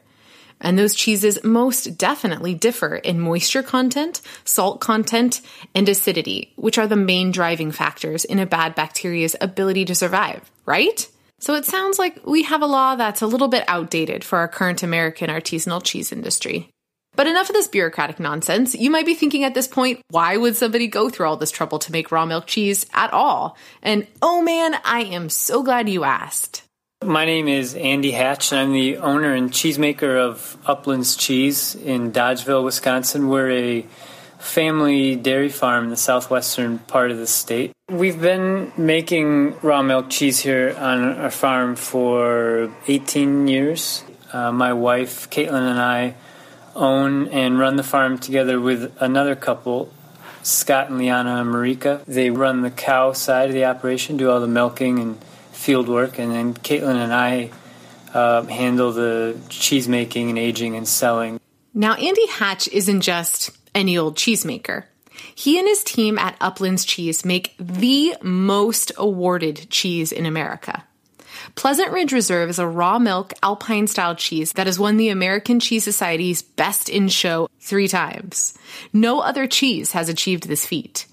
And 0.60 0.80
those 0.80 0.96
cheeses 0.96 1.44
most 1.44 1.96
definitely 1.96 2.56
differ 2.56 2.96
in 2.96 3.20
moisture 3.20 3.62
content, 3.62 4.22
salt 4.46 4.82
content, 4.82 5.42
and 5.76 5.88
acidity, 5.88 6.54
which 6.56 6.80
are 6.80 6.88
the 6.88 6.96
main 6.96 7.30
driving 7.30 7.72
factors 7.72 8.26
in 8.26 8.40
a 8.40 8.48
bad 8.48 8.74
bacteria's 8.74 9.36
ability 9.40 9.86
to 9.86 9.94
survive, 9.94 10.52
right? 10.66 11.08
So 11.38 11.54
it 11.54 11.66
sounds 11.66 12.00
like 12.00 12.26
we 12.26 12.42
have 12.44 12.64
a 12.64 12.66
law 12.66 12.96
that's 12.96 13.22
a 13.22 13.28
little 13.28 13.48
bit 13.48 13.64
outdated 13.68 14.24
for 14.24 14.40
our 14.40 14.48
current 14.48 14.82
American 14.82 15.30
artisanal 15.30 15.84
cheese 15.84 16.12
industry. 16.12 16.72
But 17.18 17.26
enough 17.26 17.50
of 17.50 17.56
this 17.56 17.68
bureaucratic 17.68 18.20
nonsense. 18.20 18.76
You 18.76 18.92
might 18.92 19.08
be 19.08 19.16
thinking 19.16 19.44
at 19.44 19.56
this 19.56 19.68
point, 19.68 20.02
why 20.12 20.38
would 20.38 20.56
somebody 20.56 20.86
go 20.86 21.10
through 21.10 21.26
all 21.26 21.36
this 21.36 21.50
trouble 21.50 21.80
to 21.80 21.92
make 21.92 22.12
raw 22.12 22.28
milk 22.28 22.46
cheese 22.46 22.86
at 22.94 23.12
all? 23.12 23.58
And 23.82 24.06
oh 24.22 24.44
man, 24.44 24.76
I 24.86 25.02
am 25.02 25.30
so 25.30 25.64
glad 25.64 25.90
you 25.90 26.04
asked. 26.04 26.62
My 27.04 27.26
name 27.26 27.48
is 27.48 27.74
Andy 27.74 28.12
Hatch, 28.12 28.52
and 28.52 28.62
I'm 28.62 28.72
the 28.72 28.98
owner 28.98 29.34
and 29.34 29.52
cheesemaker 29.52 30.16
of 30.16 30.58
Uplands 30.68 31.16
Cheese 31.16 31.74
in 31.74 32.12
Dodgeville, 32.12 32.64
Wisconsin. 32.64 33.30
We're 33.30 33.52
a 33.52 33.82
family 34.38 35.16
dairy 35.16 35.50
farm 35.50 35.86
in 35.86 35.90
the 35.90 35.98
southwestern 35.98 36.78
part 36.78 37.10
of 37.10 37.18
the 37.18 37.26
state. 37.26 37.72
We've 37.90 38.22
been 38.22 38.72
making 38.78 39.60
raw 39.62 39.82
milk 39.82 40.12
cheese 40.12 40.40
here 40.40 40.76
on 40.78 41.18
our 41.18 41.32
farm 41.32 41.78
for 41.78 42.72
18 42.88 43.48
years. 43.48 44.04
Uh, 44.32 44.52
my 44.52 44.74
wife, 44.74 45.32
Caitlin, 45.32 45.72
and 45.72 45.80
I 45.80 46.14
own 46.78 47.28
and 47.30 47.60
run 47.60 47.76
the 47.76 47.84
farm 47.84 48.18
together 48.18 48.60
with 48.60 48.96
another 49.00 49.36
couple, 49.36 49.92
Scott 50.44 50.90
and 50.90 50.98
Liana 50.98 51.44
Mericka. 51.44 52.06
They 52.06 52.30
run 52.30 52.62
the 52.62 52.72
cow 52.72 53.14
side 53.14 53.50
of 53.50 53.54
the 53.54 53.66
operation, 53.66 54.18
do 54.18 54.30
all 54.30 54.40
the 54.40 54.48
milking 54.48 55.00
and 55.00 55.22
field 55.52 55.90
work, 55.90 56.20
and 56.20 56.32
then 56.32 56.54
Caitlin 56.54 56.96
and 56.96 57.14
I 57.14 57.52
uh, 58.14 58.44
handle 58.46 58.92
the 58.92 59.38
cheese 59.50 59.88
making 59.88 60.30
and 60.30 60.40
aging 60.40 60.76
and 60.76 60.88
selling. 60.88 61.40
Now, 61.74 61.94
Andy 61.96 62.28
Hatch 62.28 62.68
isn't 62.70 63.02
just 63.02 63.52
any 63.76 63.98
old 63.98 64.16
cheesemaker. 64.16 64.86
He 65.36 65.60
and 65.60 65.68
his 65.68 65.84
team 65.84 66.18
at 66.18 66.36
Uplands 66.42 66.86
Cheese 66.86 67.26
make 67.26 67.56
the 67.60 68.16
most 68.22 68.92
awarded 68.98 69.70
cheese 69.70 70.12
in 70.12 70.26
America. 70.26 70.84
Pleasant 71.56 71.92
Ridge 71.92 72.14
Reserve 72.14 72.50
is 72.50 72.60
a 72.60 72.68
raw 72.68 73.00
milk 73.00 73.34
alpine 73.42 73.88
style 73.88 74.16
cheese 74.16 74.52
that 74.54 74.68
has 74.68 74.80
won 74.80 74.98
the 74.98 75.10
American 75.10 75.60
Cheese 75.60 75.84
Society's 75.84 76.42
Best 76.42 76.90
in 76.90 77.08
Show 77.08 77.50
three 77.60 77.88
times. 77.88 78.58
No 78.94 79.20
other 79.20 79.48
cheese 79.48 79.92
has 79.94 80.10
achieved 80.10 80.48
this 80.48 80.66
feat. 80.66 81.08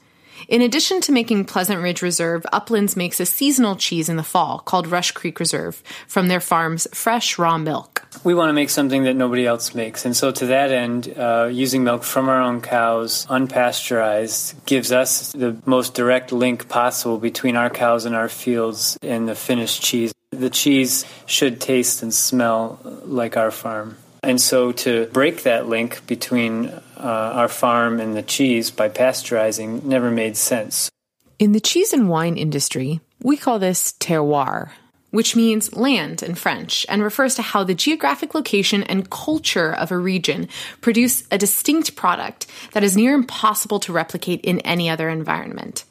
In 0.49 0.61
addition 0.61 1.01
to 1.03 1.13
making 1.13 1.47
Pleasant 1.47 1.81
Ridge 1.81 2.03
Reserve, 2.03 2.45
Uplands 2.53 2.97
makes 2.97 3.19
a 3.19 3.27
seasonal 3.27 3.77
cheese 3.77 4.09
in 4.09 4.17
the 4.17 4.23
fall 4.23 4.59
called 4.59 4.87
Rush 4.87 5.13
Creek 5.13 5.41
Reserve 5.41 5.83
from 6.07 6.29
their 6.29 6.41
farm's 6.41 6.87
fresh 6.93 7.39
raw 7.39 7.57
milk. 7.57 8.07
We 8.25 8.35
want 8.35 8.51
to 8.51 8.53
make 8.53 8.71
something 8.71 9.05
that 9.05 9.15
nobody 9.15 9.47
else 9.47 9.75
makes. 9.75 10.05
And 10.05 10.15
so, 10.15 10.31
to 10.33 10.47
that 10.47 10.71
end, 10.71 11.13
uh, 11.17 11.49
using 11.51 11.85
milk 11.85 12.03
from 12.05 12.29
our 12.29 12.43
own 12.43 12.61
cows, 12.61 13.27
unpasteurized, 13.27 14.67
gives 14.67 14.93
us 14.93 15.33
the 15.33 15.57
most 15.65 15.95
direct 15.95 16.31
link 16.31 16.69
possible 16.69 17.19
between 17.19 17.57
our 17.57 17.71
cows 17.71 18.05
and 18.05 18.15
our 18.15 18.29
fields 18.29 18.99
and 19.03 19.27
the 19.27 19.35
finished 19.35 19.83
cheese. 19.83 20.13
The 20.41 20.51
cheese 20.51 21.05
should 21.27 21.61
taste 21.61 22.03
and 22.03 22.13
smell 22.13 22.79
like 23.05 23.37
our 23.37 23.51
farm. 23.51 23.97
And 24.23 24.41
so 24.41 24.73
to 24.73 25.07
break 25.07 25.43
that 25.43 25.69
link 25.69 26.07
between 26.07 26.69
uh, 26.69 26.81
our 26.97 27.49
farm 27.49 28.01
and 28.01 28.17
the 28.17 28.23
cheese 28.23 28.71
by 28.71 28.89
pasteurizing 28.89 29.85
never 29.85 30.11
made 30.11 30.37
sense. 30.37 30.91
In 31.39 31.53
the 31.53 31.61
cheese 31.61 31.93
and 31.93 32.09
wine 32.09 32.37
industry, 32.39 33.01
we 33.23 33.37
call 33.37 33.59
this 33.59 33.93
terroir, 34.01 34.71
which 35.11 35.37
means 35.37 35.77
land 35.77 36.23
in 36.23 36.35
French 36.35 36.87
and 36.89 37.03
refers 37.03 37.35
to 37.35 37.43
how 37.43 37.65
the 37.65 37.75
geographic 37.75 38.35
location 38.35 38.83
and 38.83 39.11
culture 39.11 39.73
of 39.75 39.91
a 39.91 39.99
region 39.99 40.49
produce 40.81 41.25
a 41.31 41.37
distinct 41.37 41.95
product 41.97 42.47
that 42.73 42.85
is 42.85 42.97
near 42.97 43.15
impossible 43.15 43.81
to 43.81 43.93
replicate 43.93 44.41
in 44.41 44.61
any 44.61 44.89
other 44.89 45.09
environment. 45.11 45.85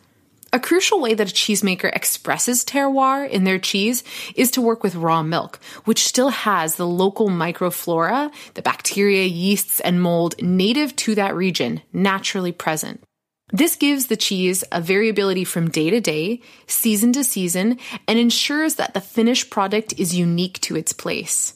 A 0.54 0.60
crucial 0.60 1.00
way 1.00 1.16
that 1.16 1.32
a 1.32 1.34
cheesemaker 1.34 1.92
expresses 1.96 2.64
terroir 2.64 3.28
in 3.28 3.44
their 3.44 3.58
cheese 3.58 4.04
is 4.36 4.52
to 4.52 4.62
work 4.62 4.84
with 4.84 4.94
raw 4.94 5.24
milk, 5.24 5.60
which 5.86 6.06
still 6.06 6.30
has 6.30 6.76
the 6.76 6.86
local 6.86 7.28
microflora, 7.28 8.32
the 8.54 8.62
bacteria, 8.62 9.24
yeasts, 9.24 9.80
and 9.80 10.00
mold 10.00 10.36
native 10.44 10.96
to 10.98 11.16
that 11.16 11.34
region 11.34 11.82
naturally 11.92 12.52
present. 12.52 13.04
This 13.52 13.76
gives 13.76 14.08
the 14.08 14.16
cheese 14.16 14.64
a 14.72 14.80
variability 14.80 15.44
from 15.44 15.72
day 15.72 15.90
to 15.90 16.00
day, 16.00 16.42
season 16.68 17.14
to 17.14 17.24
season, 17.24 17.80
and 18.08 18.20
ensures 18.20 18.76
that 18.76 18.94
the 18.94 19.02
finished 19.02 19.50
product 19.50 19.96
is 19.98 20.16
unique 20.16 20.62
to 20.62 20.76
its 20.76 20.94
place. 20.94 21.56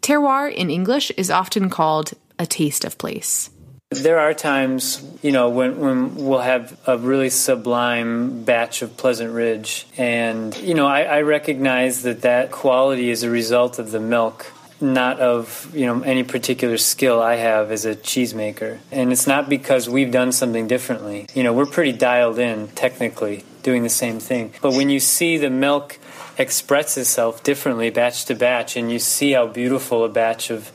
Terroir 0.00 0.54
in 0.54 0.70
English 0.70 1.10
is 1.16 1.28
often 1.28 1.70
called 1.70 2.12
a 2.38 2.46
taste 2.46 2.84
of 2.84 2.98
place. 2.98 3.50
There 3.90 4.18
are 4.18 4.34
times, 4.34 5.02
you 5.22 5.32
know, 5.32 5.48
when, 5.48 5.78
when 5.78 6.14
we'll 6.14 6.40
have 6.40 6.78
a 6.86 6.98
really 6.98 7.30
sublime 7.30 8.44
batch 8.44 8.82
of 8.82 8.98
Pleasant 8.98 9.32
Ridge. 9.32 9.86
And, 9.96 10.54
you 10.58 10.74
know, 10.74 10.86
I, 10.86 11.04
I 11.04 11.22
recognize 11.22 12.02
that 12.02 12.20
that 12.20 12.50
quality 12.50 13.08
is 13.08 13.22
a 13.22 13.30
result 13.30 13.78
of 13.78 13.90
the 13.90 14.00
milk 14.00 14.52
not 14.80 15.18
of 15.18 15.74
you 15.74 15.86
know 15.86 16.02
any 16.02 16.22
particular 16.22 16.78
skill 16.78 17.20
I 17.20 17.34
have 17.34 17.72
as 17.72 17.84
a 17.84 17.96
cheesemaker, 17.96 18.78
and 18.92 19.10
it's 19.10 19.26
not 19.26 19.48
because 19.48 19.88
we've 19.88 20.12
done 20.12 20.30
something 20.30 20.68
differently. 20.68 21.26
You 21.34 21.42
know, 21.42 21.52
we're 21.52 21.66
pretty 21.66 21.90
dialed 21.90 22.38
in 22.38 22.68
technically, 22.68 23.44
doing 23.64 23.82
the 23.82 23.88
same 23.88 24.20
thing. 24.20 24.52
But 24.62 24.74
when 24.74 24.88
you 24.88 25.00
see 25.00 25.36
the 25.36 25.50
milk 25.50 25.98
express 26.38 26.96
itself 26.96 27.42
differently 27.42 27.90
batch 27.90 28.26
to 28.26 28.36
batch, 28.36 28.76
and 28.76 28.92
you 28.92 29.00
see 29.00 29.32
how 29.32 29.48
beautiful 29.48 30.04
a 30.04 30.08
batch 30.08 30.50
of 30.50 30.70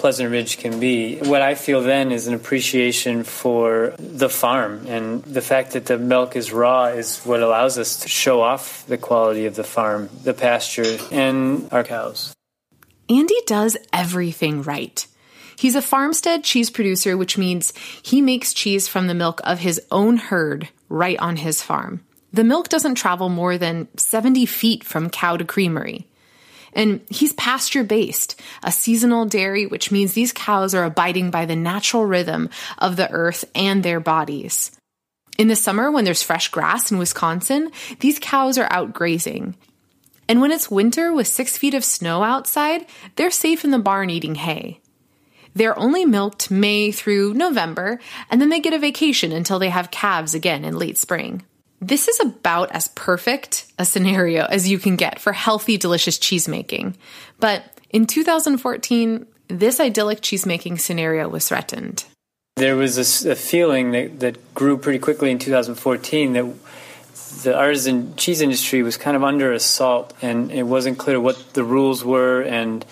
Pleasant 0.00 0.30
Ridge 0.30 0.56
can 0.56 0.80
be. 0.80 1.18
What 1.18 1.42
I 1.42 1.54
feel 1.54 1.82
then 1.82 2.10
is 2.10 2.26
an 2.26 2.32
appreciation 2.32 3.22
for 3.22 3.94
the 3.98 4.30
farm 4.30 4.86
and 4.86 5.22
the 5.24 5.42
fact 5.42 5.72
that 5.72 5.84
the 5.84 5.98
milk 5.98 6.36
is 6.36 6.52
raw 6.54 6.86
is 6.86 7.20
what 7.20 7.42
allows 7.42 7.76
us 7.76 8.00
to 8.00 8.08
show 8.08 8.40
off 8.40 8.86
the 8.86 8.96
quality 8.96 9.44
of 9.44 9.56
the 9.56 9.62
farm, 9.62 10.08
the 10.24 10.32
pasture, 10.32 10.96
and 11.12 11.70
our 11.70 11.84
cows. 11.84 12.32
Andy 13.10 13.36
does 13.46 13.76
everything 13.92 14.62
right. 14.62 15.06
He's 15.58 15.76
a 15.76 15.82
farmstead 15.82 16.44
cheese 16.44 16.70
producer, 16.70 17.18
which 17.18 17.36
means 17.36 17.74
he 18.02 18.22
makes 18.22 18.54
cheese 18.54 18.88
from 18.88 19.06
the 19.06 19.14
milk 19.14 19.42
of 19.44 19.58
his 19.58 19.82
own 19.90 20.16
herd 20.16 20.70
right 20.88 21.18
on 21.18 21.36
his 21.36 21.60
farm. 21.60 22.00
The 22.32 22.44
milk 22.44 22.70
doesn't 22.70 22.94
travel 22.94 23.28
more 23.28 23.58
than 23.58 23.86
70 23.98 24.46
feet 24.46 24.82
from 24.82 25.10
cow 25.10 25.36
to 25.36 25.44
creamery. 25.44 26.06
And 26.72 27.00
he's 27.08 27.32
pasture 27.32 27.84
based, 27.84 28.40
a 28.62 28.70
seasonal 28.70 29.26
dairy, 29.26 29.66
which 29.66 29.90
means 29.90 30.12
these 30.12 30.32
cows 30.32 30.74
are 30.74 30.84
abiding 30.84 31.30
by 31.30 31.46
the 31.46 31.56
natural 31.56 32.04
rhythm 32.04 32.48
of 32.78 32.96
the 32.96 33.10
earth 33.10 33.44
and 33.54 33.82
their 33.82 34.00
bodies. 34.00 34.70
In 35.38 35.48
the 35.48 35.56
summer, 35.56 35.90
when 35.90 36.04
there's 36.04 36.22
fresh 36.22 36.48
grass 36.48 36.90
in 36.90 36.98
Wisconsin, 36.98 37.70
these 38.00 38.18
cows 38.18 38.58
are 38.58 38.68
out 38.70 38.92
grazing. 38.92 39.56
And 40.28 40.40
when 40.40 40.52
it's 40.52 40.70
winter 40.70 41.12
with 41.12 41.26
six 41.26 41.56
feet 41.58 41.74
of 41.74 41.84
snow 41.84 42.22
outside, 42.22 42.86
they're 43.16 43.30
safe 43.30 43.64
in 43.64 43.70
the 43.70 43.78
barn 43.78 44.10
eating 44.10 44.36
hay. 44.36 44.80
They're 45.54 45.78
only 45.78 46.04
milked 46.04 46.50
May 46.50 46.92
through 46.92 47.34
November, 47.34 47.98
and 48.30 48.40
then 48.40 48.50
they 48.50 48.60
get 48.60 48.74
a 48.74 48.78
vacation 48.78 49.32
until 49.32 49.58
they 49.58 49.70
have 49.70 49.90
calves 49.90 50.34
again 50.34 50.64
in 50.64 50.78
late 50.78 50.98
spring. 50.98 51.42
This 51.80 52.08
is 52.08 52.20
about 52.20 52.70
as 52.72 52.88
perfect 52.88 53.66
a 53.78 53.84
scenario 53.84 54.44
as 54.44 54.68
you 54.68 54.78
can 54.78 54.96
get 54.96 55.18
for 55.18 55.32
healthy, 55.32 55.78
delicious 55.78 56.18
cheese 56.18 56.46
making. 56.46 56.96
But 57.38 57.64
in 57.88 58.06
2014, 58.06 59.26
this 59.48 59.80
idyllic 59.80 60.20
cheesemaking 60.20 60.78
scenario 60.78 61.28
was 61.28 61.48
threatened. 61.48 62.04
There 62.56 62.76
was 62.76 63.24
a, 63.24 63.30
a, 63.30 63.34
feeling 63.34 63.92
that, 63.92 64.20
that 64.20 64.54
grew 64.54 64.76
pretty 64.76 64.98
quickly 64.98 65.30
in 65.30 65.38
2014 65.38 66.32
that 66.34 66.54
the 67.42 67.56
artisan 67.56 68.14
cheese 68.16 68.42
industry 68.42 68.82
was 68.82 68.96
kind 68.96 69.16
of 69.16 69.24
under 69.24 69.52
assault, 69.52 70.12
and 70.20 70.52
it 70.52 70.64
wasn't 70.64 70.98
clear 70.98 71.18
what 71.18 71.54
the 71.54 71.64
rules 71.64 72.04
were, 72.04 72.42
and 72.42 72.84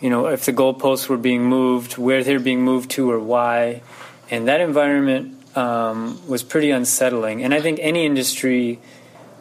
you 0.00 0.10
know 0.10 0.26
if 0.26 0.44
the 0.44 0.52
goalposts 0.52 1.08
were 1.08 1.16
being 1.16 1.42
moved, 1.42 1.98
where 1.98 2.22
they're 2.22 2.38
being 2.38 2.62
moved 2.62 2.90
to, 2.92 3.10
or 3.10 3.18
why. 3.18 3.82
And 4.30 4.46
that 4.46 4.60
environment 4.60 5.37
um, 5.58 6.20
was 6.28 6.44
pretty 6.44 6.70
unsettling. 6.70 7.42
And 7.42 7.52
I 7.52 7.60
think 7.60 7.80
any 7.82 8.06
industry 8.06 8.78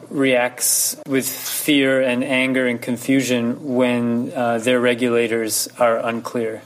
reacts 0.09 0.95
with 1.07 1.27
fear 1.27 2.01
and 2.01 2.24
anger 2.24 2.65
and 2.65 2.81
confusion 2.81 3.75
when 3.75 4.31
uh, 4.33 4.57
their 4.57 4.79
regulators 4.79 5.67
are 5.77 5.97
unclear. 5.97 6.63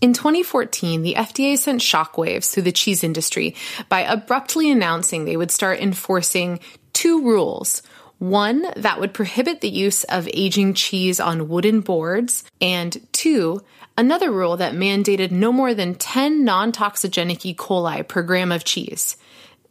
In 0.00 0.12
2014, 0.12 1.02
the 1.02 1.14
FDA 1.14 1.56
sent 1.56 1.80
shockwaves 1.80 2.50
through 2.50 2.64
the 2.64 2.72
cheese 2.72 3.02
industry 3.02 3.54
by 3.88 4.00
abruptly 4.00 4.70
announcing 4.70 5.24
they 5.24 5.36
would 5.36 5.50
start 5.50 5.80
enforcing 5.80 6.60
two 6.92 7.22
rules. 7.22 7.82
One 8.18 8.66
that 8.76 9.00
would 9.00 9.14
prohibit 9.14 9.60
the 9.60 9.68
use 9.68 10.04
of 10.04 10.28
aging 10.32 10.74
cheese 10.74 11.18
on 11.18 11.48
wooden 11.48 11.80
boards, 11.80 12.44
and 12.60 13.00
two, 13.12 13.62
another 13.96 14.30
rule 14.30 14.56
that 14.56 14.74
mandated 14.74 15.30
no 15.30 15.52
more 15.52 15.74
than 15.74 15.94
10 15.94 16.44
non 16.44 16.72
toxigenic 16.72 17.44
E. 17.44 17.54
coli 17.54 18.06
per 18.06 18.22
gram 18.22 18.52
of 18.52 18.64
cheese. 18.64 19.16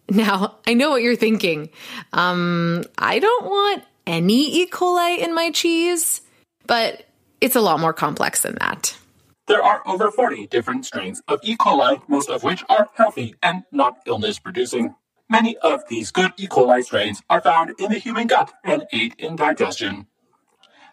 Now, 0.09 0.57
I 0.67 0.73
know 0.73 0.89
what 0.89 1.03
you're 1.03 1.15
thinking. 1.15 1.69
Um, 2.11 2.83
I 2.97 3.19
don't 3.19 3.45
want 3.45 3.83
any 4.05 4.61
E. 4.61 4.67
coli 4.69 5.19
in 5.19 5.33
my 5.33 5.51
cheese, 5.51 6.21
but 6.67 7.05
it's 7.39 7.55
a 7.55 7.61
lot 7.61 7.79
more 7.79 7.93
complex 7.93 8.41
than 8.41 8.55
that. 8.59 8.97
There 9.47 9.63
are 9.63 9.81
over 9.87 10.11
40 10.11 10.47
different 10.47 10.85
strains 10.85 11.21
of 11.27 11.39
E. 11.43 11.55
coli, 11.55 12.01
most 12.07 12.29
of 12.29 12.43
which 12.43 12.63
are 12.69 12.89
healthy 12.95 13.35
and 13.41 13.63
not 13.71 13.97
illness 14.05 14.37
producing. 14.39 14.95
Many 15.29 15.57
of 15.57 15.87
these 15.87 16.11
good 16.11 16.33
E. 16.37 16.47
coli 16.47 16.83
strains 16.83 17.21
are 17.29 17.41
found 17.41 17.73
in 17.79 17.89
the 17.89 17.99
human 17.99 18.27
gut 18.27 18.51
and 18.63 18.85
aid 18.91 19.15
in 19.17 19.37
digestion. 19.37 20.07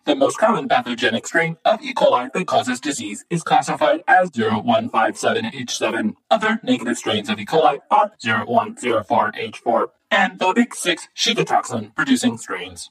The 0.05 0.15
most 0.17 0.39
common 0.39 0.69
pathogenic 0.69 1.27
strain 1.27 1.57
of 1.65 1.83
E. 1.83 1.93
coli 1.93 2.33
that 2.33 2.47
causes 2.47 2.81
disease 2.81 3.25
is 3.31 3.43
classified 3.43 4.03
as 4.09 4.31
0157H7. 4.31 6.15
Other 6.31 6.61
negative 6.63 6.97
strains 6.97 7.29
of 7.29 7.39
E. 7.39 7.45
coli 7.45 7.79
are 7.91 8.13
0104H4 8.23 9.87
and 10.11 10.39
the 10.39 10.53
big 10.55 10.75
six 10.75 11.09
Shiga 11.15 11.47
toxin 11.47 11.93
producing 11.95 12.39
strains. 12.39 12.91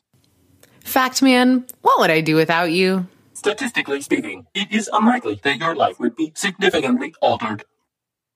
Fact 0.83 1.21
man, 1.21 1.65
what 1.81 1.99
would 1.99 2.09
I 2.09 2.21
do 2.21 2.35
without 2.35 2.71
you? 2.71 3.07
Statistically 3.33 4.01
speaking, 4.01 4.47
it 4.53 4.71
is 4.71 4.89
unlikely 4.91 5.39
that 5.43 5.57
your 5.57 5.75
life 5.75 5.99
would 5.99 6.15
be 6.15 6.31
significantly 6.35 7.13
altered. 7.21 7.63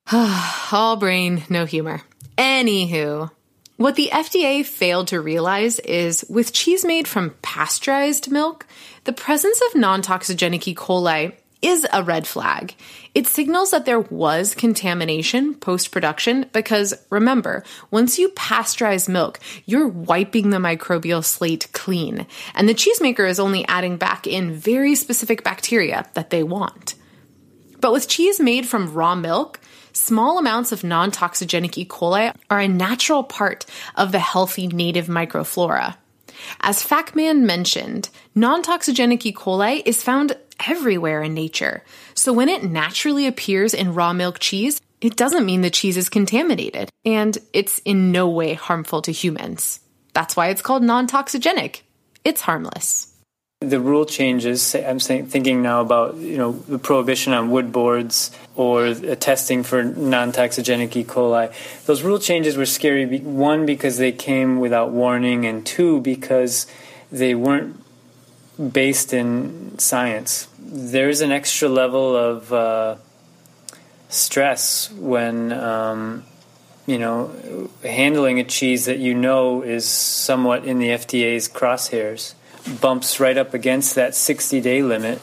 All 0.12 0.96
brain, 0.96 1.44
no 1.50 1.66
humor. 1.66 2.02
Anywho, 2.38 3.32
what 3.82 3.96
the 3.96 4.10
FDA 4.12 4.66
failed 4.66 5.08
to 5.08 5.22
realize 5.22 5.80
is 5.80 6.26
with 6.30 6.54
cheese 6.54 6.86
made 6.86 7.08
from 7.08 7.36
pasteurized 7.42 8.32
milk, 8.32 8.66
the 9.06 9.14
presence 9.14 9.62
of 9.68 9.80
non 9.80 10.02
toxigenic 10.02 10.68
E. 10.68 10.76
coli 10.76 11.34
is 11.62 11.86
a 11.94 12.04
red 12.04 12.26
flag. 12.26 12.76
It 13.14 13.28
signals 13.28 13.72
that 13.72 13.86
there 13.86 14.00
was 14.00 14.56
contamination 14.56 15.54
post 15.56 15.92
production 15.92 16.48
because 16.54 16.94
remember, 17.10 17.64
once 17.92 18.18
you 18.18 18.30
pasteurize 18.30 19.08
milk, 19.08 19.40
you're 19.66 19.88
wiping 19.88 20.50
the 20.50 20.58
microbial 20.58 21.24
slate 21.24 21.68
clean, 21.72 22.26
and 22.56 22.68
the 22.68 22.74
cheesemaker 22.74 23.30
is 23.30 23.40
only 23.40 23.68
adding 23.68 23.98
back 23.98 24.26
in 24.26 24.54
very 24.54 24.96
specific 24.96 25.44
bacteria 25.44 26.10
that 26.14 26.30
they 26.30 26.44
want. 26.44 26.96
But 27.80 27.94
with 27.94 28.08
cheese 28.08 28.40
made 28.40 28.68
from 28.68 28.94
raw 28.94 29.16
milk, 29.16 29.60
Small 29.94 30.38
amounts 30.38 30.72
of 30.72 30.84
non 30.84 31.12
toxigenic 31.12 31.78
E. 31.78 31.86
coli 31.86 32.34
are 32.50 32.60
a 32.60 32.68
natural 32.68 33.24
part 33.24 33.66
of 33.96 34.12
the 34.12 34.20
healthy 34.20 34.68
native 34.68 35.08
microflora. 35.08 35.96
As 36.62 36.84
Factman 36.84 37.42
mentioned, 37.42 38.10
non 38.34 38.64
toxigenic 38.64 39.26
E. 39.26 39.34
coli 39.34 39.82
is 39.86 40.04
found 40.04 40.36
everywhere 40.68 41.22
in 41.22 41.34
nature. 41.34 41.84
So 42.14 42.32
when 42.34 42.50
it 42.50 42.64
naturally 42.64 43.28
appears 43.28 43.74
in 43.74 43.94
raw 43.94 44.14
milk 44.14 44.40
cheese, 44.40 44.80
it 45.02 45.16
doesn't 45.16 45.46
mean 45.46 45.62
the 45.62 45.70
cheese 45.70 45.98
is 45.98 46.10
contaminated, 46.10 46.90
and 47.04 47.38
it's 47.54 47.80
in 47.80 48.12
no 48.12 48.30
way 48.30 48.54
harmful 48.54 49.02
to 49.04 49.12
humans. 49.12 49.80
That's 50.14 50.36
why 50.36 50.50
it's 50.50 50.62
called 50.62 50.84
non 50.84 51.08
toxigenic. 51.08 51.82
It's 52.24 52.42
harmless. 52.42 53.08
The 53.62 53.80
rule 53.80 54.06
changes. 54.06 54.74
I'm 54.76 55.00
thinking 55.00 55.62
now 55.62 55.82
about 55.82 56.16
you 56.16 56.38
know 56.38 56.52
the 56.52 56.80
prohibition 56.80 57.34
on 57.34 57.52
wood 57.52 57.72
boards 57.72 58.32
or 58.62 58.94
testing 59.16 59.64
for 59.64 59.84
non-toxigenic 59.84 60.96
E. 60.96 61.04
coli. 61.04 61.52
Those 61.86 62.04
rule 62.04 62.20
changes 62.20 62.58
were 62.58 62.66
scary. 62.66 63.20
One 63.20 63.66
because 63.66 63.98
they 63.98 64.12
came 64.12 64.60
without 64.60 64.92
warning, 64.92 65.46
and 65.46 65.66
two 65.66 66.02
because 66.02 66.68
they 67.12 67.36
weren't 67.36 67.78
based 68.74 69.14
in 69.14 69.78
science. 69.80 70.48
There's 70.60 71.22
an 71.22 71.32
extra 71.32 71.70
level 71.70 72.16
of 72.16 72.54
uh, 72.54 72.96
stress 74.10 74.92
when 74.92 75.52
um, 75.52 76.24
you 76.86 77.00
know 77.00 77.70
handling 77.84 78.40
a 78.40 78.44
cheese 78.44 78.86
that 78.86 79.00
you 79.00 79.14
know 79.14 79.62
is 79.62 79.86
somewhat 79.86 80.66
in 80.66 80.80
the 80.80 80.90
FDA's 80.90 81.50
crosshairs 81.50 82.36
bumps 82.80 83.20
right 83.20 83.38
up 83.38 83.54
against 83.54 83.96
that 83.96 84.16
60 84.16 84.62
day 84.62 84.82
limit, 84.82 85.20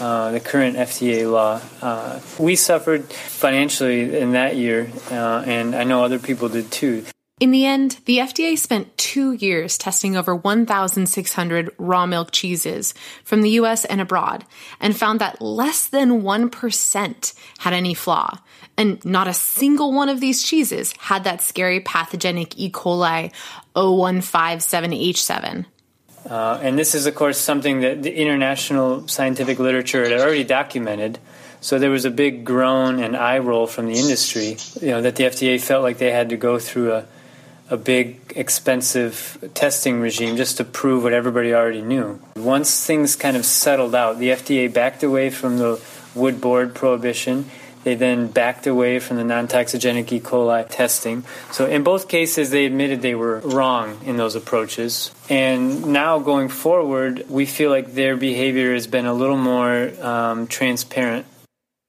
uh, 0.00 0.32
the 0.32 0.40
current 0.40 0.76
FDA 0.76 1.30
law. 1.30 1.60
Uh, 1.80 2.20
we 2.38 2.56
suffered 2.56 3.04
financially 3.04 4.18
in 4.18 4.32
that 4.32 4.56
year, 4.56 4.90
uh, 5.10 5.44
and 5.46 5.74
I 5.74 5.84
know 5.84 6.04
other 6.04 6.18
people 6.18 6.48
did 6.48 6.70
too. 6.70 7.04
In 7.40 7.50
the 7.50 7.66
end, 7.66 7.98
the 8.06 8.18
FDA 8.18 8.56
spent 8.56 8.96
two 8.96 9.32
years 9.32 9.76
testing 9.76 10.16
over 10.16 10.36
1,600 10.36 11.70
raw 11.78 12.06
milk 12.06 12.30
cheeses 12.30 12.94
from 13.24 13.42
the 13.42 13.50
US 13.50 13.84
and 13.84 14.00
abroad 14.00 14.44
and 14.80 14.96
found 14.96 15.20
that 15.20 15.42
less 15.42 15.88
than 15.88 16.22
1% 16.22 17.34
had 17.58 17.72
any 17.72 17.92
flaw. 17.92 18.38
And 18.76 19.04
not 19.04 19.26
a 19.26 19.34
single 19.34 19.92
one 19.92 20.08
of 20.08 20.20
these 20.20 20.44
cheeses 20.44 20.94
had 20.98 21.24
that 21.24 21.40
scary 21.40 21.80
pathogenic 21.80 22.56
E. 22.56 22.70
coli 22.70 23.32
0157H7. 23.74 25.66
Uh, 26.28 26.58
and 26.62 26.78
this 26.78 26.94
is, 26.94 27.06
of 27.06 27.14
course, 27.14 27.38
something 27.38 27.80
that 27.80 28.02
the 28.02 28.14
international 28.14 29.06
scientific 29.08 29.58
literature 29.58 30.02
had 30.04 30.18
already 30.20 30.44
documented. 30.44 31.18
So 31.60 31.78
there 31.78 31.90
was 31.90 32.04
a 32.04 32.10
big 32.10 32.44
groan 32.44 33.02
and 33.02 33.16
eye 33.16 33.38
roll 33.38 33.66
from 33.66 33.86
the 33.86 33.94
industry, 33.94 34.56
you 34.80 34.92
know, 34.92 35.02
that 35.02 35.16
the 35.16 35.24
FDA 35.24 35.60
felt 35.60 35.82
like 35.82 35.98
they 35.98 36.10
had 36.10 36.30
to 36.30 36.36
go 36.36 36.58
through 36.58 36.92
a, 36.92 37.06
a 37.70 37.76
big, 37.76 38.20
expensive 38.36 39.50
testing 39.54 40.00
regime 40.00 40.36
just 40.36 40.58
to 40.58 40.64
prove 40.64 41.02
what 41.04 41.12
everybody 41.12 41.54
already 41.54 41.82
knew. 41.82 42.20
Once 42.36 42.86
things 42.86 43.16
kind 43.16 43.36
of 43.36 43.44
settled 43.44 43.94
out, 43.94 44.18
the 44.18 44.28
FDA 44.28 44.72
backed 44.72 45.02
away 45.02 45.30
from 45.30 45.58
the 45.58 45.80
wood 46.14 46.40
board 46.40 46.74
prohibition 46.74 47.50
they 47.84 47.94
then 47.94 48.26
backed 48.28 48.66
away 48.66 48.98
from 48.98 49.18
the 49.18 49.24
non 49.24 49.46
toxigenic 49.46 50.10
E. 50.12 50.20
coli 50.20 50.66
testing. 50.68 51.24
So, 51.52 51.66
in 51.66 51.84
both 51.84 52.08
cases, 52.08 52.50
they 52.50 52.66
admitted 52.66 53.02
they 53.02 53.14
were 53.14 53.40
wrong 53.40 54.00
in 54.04 54.16
those 54.16 54.34
approaches. 54.34 55.10
And 55.28 55.86
now, 55.86 56.18
going 56.18 56.48
forward, 56.48 57.26
we 57.28 57.46
feel 57.46 57.70
like 57.70 57.94
their 57.94 58.16
behavior 58.16 58.72
has 58.72 58.86
been 58.86 59.06
a 59.06 59.14
little 59.14 59.36
more 59.36 59.92
um, 60.04 60.46
transparent. 60.46 61.26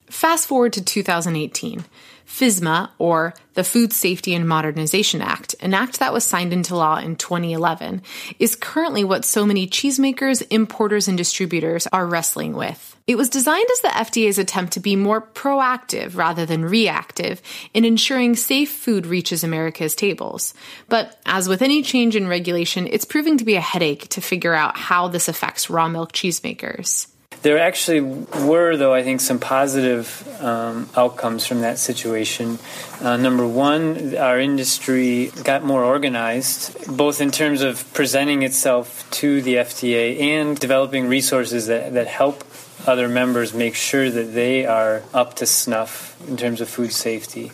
Fast 0.10 0.48
forward 0.48 0.74
to 0.74 0.84
2018. 0.84 1.84
FSMA, 2.28 2.90
or 2.98 3.34
the 3.54 3.64
Food 3.64 3.94
Safety 3.94 4.34
and 4.34 4.48
Modernization 4.48 5.22
Act, 5.22 5.56
an 5.62 5.74
act 5.74 6.00
that 6.00 6.14
was 6.14 6.24
signed 6.24 6.54
into 6.54 6.76
law 6.76 6.98
in 6.98 7.16
2011, 7.16 8.02
is 8.40 8.56
currently 8.56 9.04
what 9.04 9.24
so 9.24 9.46
many 9.46 9.68
cheesemakers, 9.68 10.46
importers, 10.50 11.08
and 11.08 11.18
distributors 11.18 11.88
are 11.88 12.06
wrestling 12.06 12.54
with. 12.54 12.96
It 13.08 13.18
was 13.18 13.30
designed 13.30 13.68
as 13.72 13.82
the 13.82 13.88
FDA's 13.90 14.40
attempt 14.40 14.74
to 14.74 14.80
be 14.80 14.96
more 14.96 15.22
proactive 15.22 16.18
rather 16.18 16.46
than 16.46 16.66
reactive 16.66 17.42
in 17.74 17.86
ensuring 17.86 18.36
safe 18.36 18.72
food 18.72 19.06
reaches 19.06 19.44
America's 19.44 19.94
tables. 19.94 20.56
But 20.90 21.20
as 21.26 21.48
with 21.48 21.62
any 21.62 21.84
change 21.84 22.16
in 22.16 22.28
regulation, 22.28 22.88
it's 22.88 23.06
proving 23.06 23.38
to 23.38 23.46
be 23.46 23.56
a 23.56 23.62
headache 23.62 24.10
to 24.10 24.22
figure 24.22 24.56
out 24.56 24.76
how 24.76 25.08
this 25.08 25.28
affects 25.28 25.70
raw 25.70 25.88
milk 25.88 26.14
cheesemakers. 26.14 27.08
There 27.46 27.60
actually 27.60 28.02
were, 28.02 28.76
though, 28.76 28.92
I 28.92 29.04
think, 29.04 29.22
some 29.22 29.38
positive 29.38 30.08
um, 30.42 30.90
outcomes 30.98 31.46
from 31.46 31.62
that 31.62 31.78
situation. 31.78 32.58
Uh, 33.00 33.18
number 33.18 33.48
one, 33.48 34.18
our 34.18 34.40
industry 34.40 35.32
got 35.44 35.64
more 35.64 35.84
organized, 35.84 36.98
both 36.98 37.22
in 37.22 37.30
terms 37.30 37.62
of 37.62 37.86
presenting 37.94 38.42
itself 38.42 39.08
to 39.22 39.44
the 39.44 39.58
FDA 39.58 40.20
and 40.22 40.60
developing 40.60 41.08
resources 41.08 41.68
that, 41.68 41.94
that 41.94 42.08
help 42.08 42.44
other 42.88 43.08
members 43.08 43.54
make 43.54 43.76
sure 43.76 44.10
that 44.10 44.34
they 44.34 44.66
are 44.66 45.04
up 45.14 45.36
to 45.36 45.46
snuff 45.46 46.20
in 46.28 46.38
terms 46.38 46.62
of 46.62 46.68
food 46.68 46.92
safety. 46.92 47.52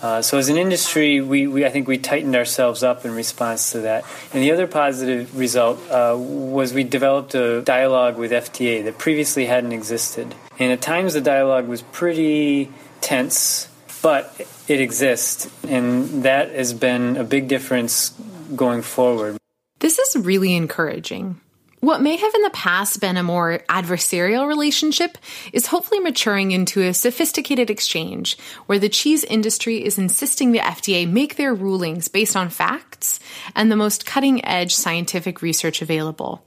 Uh, 0.00 0.22
so 0.22 0.38
as 0.38 0.48
an 0.48 0.56
industry, 0.56 1.20
we, 1.20 1.46
we, 1.46 1.64
I 1.64 1.70
think 1.70 1.88
we 1.88 1.98
tightened 1.98 2.36
ourselves 2.36 2.82
up 2.82 3.04
in 3.04 3.14
response 3.14 3.72
to 3.72 3.80
that. 3.80 4.04
And 4.32 4.42
the 4.42 4.52
other 4.52 4.66
positive 4.66 5.36
result 5.36 5.78
uh, 5.90 6.14
was 6.16 6.72
we 6.72 6.84
developed 6.84 7.34
a 7.34 7.62
dialogue 7.62 8.16
with 8.16 8.30
FDA 8.30 8.84
that 8.84 8.98
previously 8.98 9.46
hadn't 9.46 9.72
existed. 9.72 10.34
And 10.58 10.72
at 10.72 10.80
times 10.80 11.14
the 11.14 11.20
dialogue 11.20 11.66
was 11.66 11.82
pretty 11.82 12.70
tense, 13.00 13.68
but 14.02 14.34
it 14.68 14.80
exists. 14.80 15.50
And 15.64 16.22
that 16.22 16.50
has 16.50 16.74
been 16.74 17.16
a 17.16 17.24
big 17.24 17.48
difference 17.48 18.10
going 18.54 18.82
forward. 18.82 19.36
This 19.80 19.98
is 19.98 20.16
really 20.16 20.54
encouraging. 20.54 21.40
What 21.80 22.02
may 22.02 22.16
have 22.16 22.34
in 22.34 22.42
the 22.42 22.50
past 22.50 23.00
been 23.00 23.16
a 23.16 23.22
more 23.22 23.60
adversarial 23.68 24.48
relationship 24.48 25.16
is 25.52 25.66
hopefully 25.66 26.00
maturing 26.00 26.50
into 26.50 26.82
a 26.82 26.92
sophisticated 26.92 27.70
exchange 27.70 28.36
where 28.66 28.80
the 28.80 28.88
cheese 28.88 29.22
industry 29.22 29.84
is 29.84 29.96
insisting 29.96 30.50
the 30.50 30.58
FDA 30.58 31.08
make 31.08 31.36
their 31.36 31.54
rulings 31.54 32.08
based 32.08 32.34
on 32.34 32.48
facts 32.48 33.20
and 33.54 33.70
the 33.70 33.76
most 33.76 34.04
cutting 34.04 34.44
edge 34.44 34.74
scientific 34.74 35.40
research 35.40 35.80
available. 35.80 36.44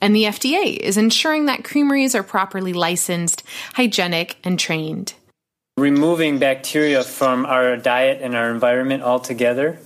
And 0.00 0.14
the 0.14 0.24
FDA 0.24 0.76
is 0.76 0.96
ensuring 0.96 1.46
that 1.46 1.62
creameries 1.62 2.16
are 2.16 2.24
properly 2.24 2.72
licensed, 2.72 3.44
hygienic, 3.74 4.38
and 4.42 4.58
trained. 4.58 5.14
Removing 5.76 6.38
bacteria 6.38 7.04
from 7.04 7.46
our 7.46 7.76
diet 7.76 8.22
and 8.22 8.34
our 8.34 8.50
environment 8.50 9.04
altogether 9.04 9.78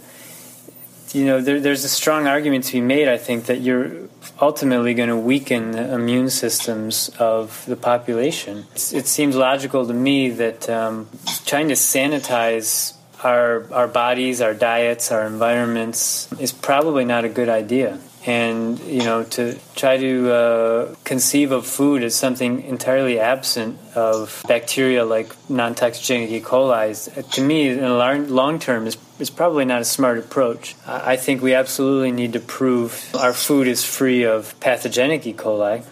you 1.14 1.24
know, 1.24 1.40
there, 1.40 1.60
there's 1.60 1.84
a 1.84 1.88
strong 1.88 2.26
argument 2.26 2.64
to 2.64 2.72
be 2.72 2.80
made, 2.80 3.08
I 3.08 3.18
think, 3.18 3.46
that 3.46 3.60
you're 3.60 4.08
ultimately 4.40 4.94
going 4.94 5.08
to 5.08 5.16
weaken 5.16 5.72
the 5.72 5.94
immune 5.94 6.30
systems 6.30 7.10
of 7.18 7.64
the 7.66 7.76
population. 7.76 8.66
It's, 8.72 8.92
it 8.92 9.06
seems 9.06 9.36
logical 9.36 9.86
to 9.86 9.94
me 9.94 10.30
that 10.30 10.68
um, 10.68 11.08
trying 11.46 11.68
to 11.68 11.74
sanitize 11.74 12.94
our, 13.24 13.72
our 13.72 13.88
bodies, 13.88 14.40
our 14.40 14.54
diets, 14.54 15.10
our 15.10 15.26
environments 15.26 16.30
is 16.40 16.52
probably 16.52 17.04
not 17.04 17.24
a 17.24 17.28
good 17.28 17.48
idea 17.48 17.98
and 18.28 18.78
you 18.80 19.02
know 19.02 19.24
to 19.24 19.58
try 19.74 19.96
to 19.96 20.30
uh, 20.30 20.94
conceive 21.04 21.50
of 21.50 21.66
food 21.66 22.02
as 22.02 22.14
something 22.14 22.62
entirely 22.62 23.18
absent 23.18 23.78
of 23.94 24.44
bacteria 24.46 25.02
like 25.02 25.34
non-toxigenic 25.48 26.28
E. 26.28 26.40
coli 26.40 26.88
to 27.32 27.40
me 27.40 27.70
in 27.70 27.80
the 27.80 28.26
long 28.28 28.58
term 28.58 28.86
is, 28.86 28.98
is 29.18 29.30
probably 29.30 29.64
not 29.64 29.80
a 29.80 29.84
smart 29.84 30.18
approach. 30.18 30.76
I 30.86 31.16
think 31.16 31.40
we 31.40 31.54
absolutely 31.54 32.12
need 32.12 32.34
to 32.34 32.40
prove 32.40 33.14
our 33.14 33.32
food 33.32 33.66
is 33.66 33.82
free 33.82 34.24
of 34.24 34.60
pathogenic 34.60 35.26
E. 35.26 35.32
coli. 35.32 35.84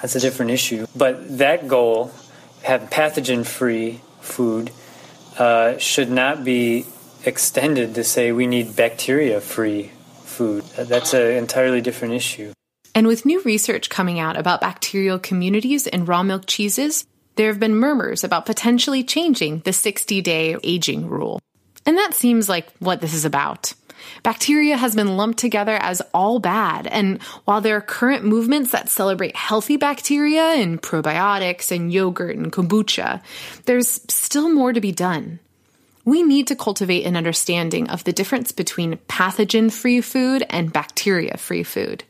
That's 0.00 0.14
a 0.14 0.20
different 0.20 0.52
issue. 0.52 0.86
But 0.94 1.38
that 1.38 1.66
goal, 1.66 2.12
have 2.62 2.82
pathogen-free 2.90 4.02
food, 4.20 4.70
uh, 5.38 5.78
should 5.78 6.10
not 6.10 6.44
be 6.44 6.86
extended 7.24 7.94
to 7.96 8.04
say 8.04 8.30
we 8.30 8.46
need 8.46 8.76
bacteria-free 8.76 9.90
food. 10.36 10.64
That's 10.76 11.14
an 11.14 11.32
entirely 11.32 11.80
different 11.80 12.14
issue. 12.14 12.52
And 12.94 13.06
with 13.06 13.26
new 13.26 13.40
research 13.42 13.90
coming 13.90 14.18
out 14.18 14.36
about 14.36 14.60
bacterial 14.60 15.18
communities 15.18 15.86
in 15.86 16.04
raw 16.04 16.22
milk 16.22 16.44
cheeses, 16.46 17.06
there 17.36 17.48
have 17.48 17.60
been 17.60 17.74
murmurs 17.74 18.24
about 18.24 18.46
potentially 18.46 19.02
changing 19.02 19.60
the 19.60 19.72
60 19.72 20.22
day 20.22 20.56
aging 20.62 21.06
rule. 21.06 21.40
And 21.84 21.96
that 21.98 22.14
seems 22.14 22.48
like 22.48 22.68
what 22.78 23.00
this 23.00 23.14
is 23.14 23.24
about. 23.24 23.74
Bacteria 24.22 24.76
has 24.76 24.94
been 24.94 25.16
lumped 25.16 25.38
together 25.38 25.76
as 25.76 26.02
all 26.12 26.38
bad, 26.38 26.86
and 26.86 27.22
while 27.44 27.60
there 27.60 27.76
are 27.76 27.80
current 27.80 28.24
movements 28.24 28.72
that 28.72 28.88
celebrate 28.88 29.34
healthy 29.34 29.76
bacteria 29.76 30.54
in 30.54 30.78
probiotics 30.78 31.74
and 31.74 31.92
yogurt 31.92 32.36
and 32.36 32.52
kombucha, 32.52 33.22
there's 33.64 34.00
still 34.08 34.52
more 34.52 34.72
to 34.72 34.80
be 34.80 34.92
done 34.92 35.40
we 36.06 36.22
need 36.22 36.46
to 36.46 36.56
cultivate 36.56 37.04
an 37.04 37.16
understanding 37.16 37.90
of 37.90 38.04
the 38.04 38.12
difference 38.12 38.52
between 38.52 38.96
pathogen 39.08 39.70
free 39.70 40.00
food 40.00 40.46
and 40.48 40.72
bacteria 40.72 41.36
free 41.36 41.64
food. 41.64 42.04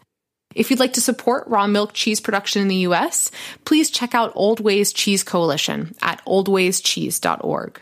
If 0.54 0.70
you'd 0.70 0.80
like 0.80 0.92
to 0.92 1.00
support 1.00 1.48
raw 1.48 1.66
milk 1.66 1.92
cheese 1.94 2.20
production 2.20 2.62
in 2.62 2.68
the 2.68 2.86
US, 2.88 3.30
please 3.64 3.90
check 3.90 4.14
out 4.14 4.32
Old 4.34 4.60
Ways 4.60 4.92
Cheese 4.92 5.24
Coalition 5.24 5.94
at 6.00 6.24
oldwayscheese.org. 6.24 7.80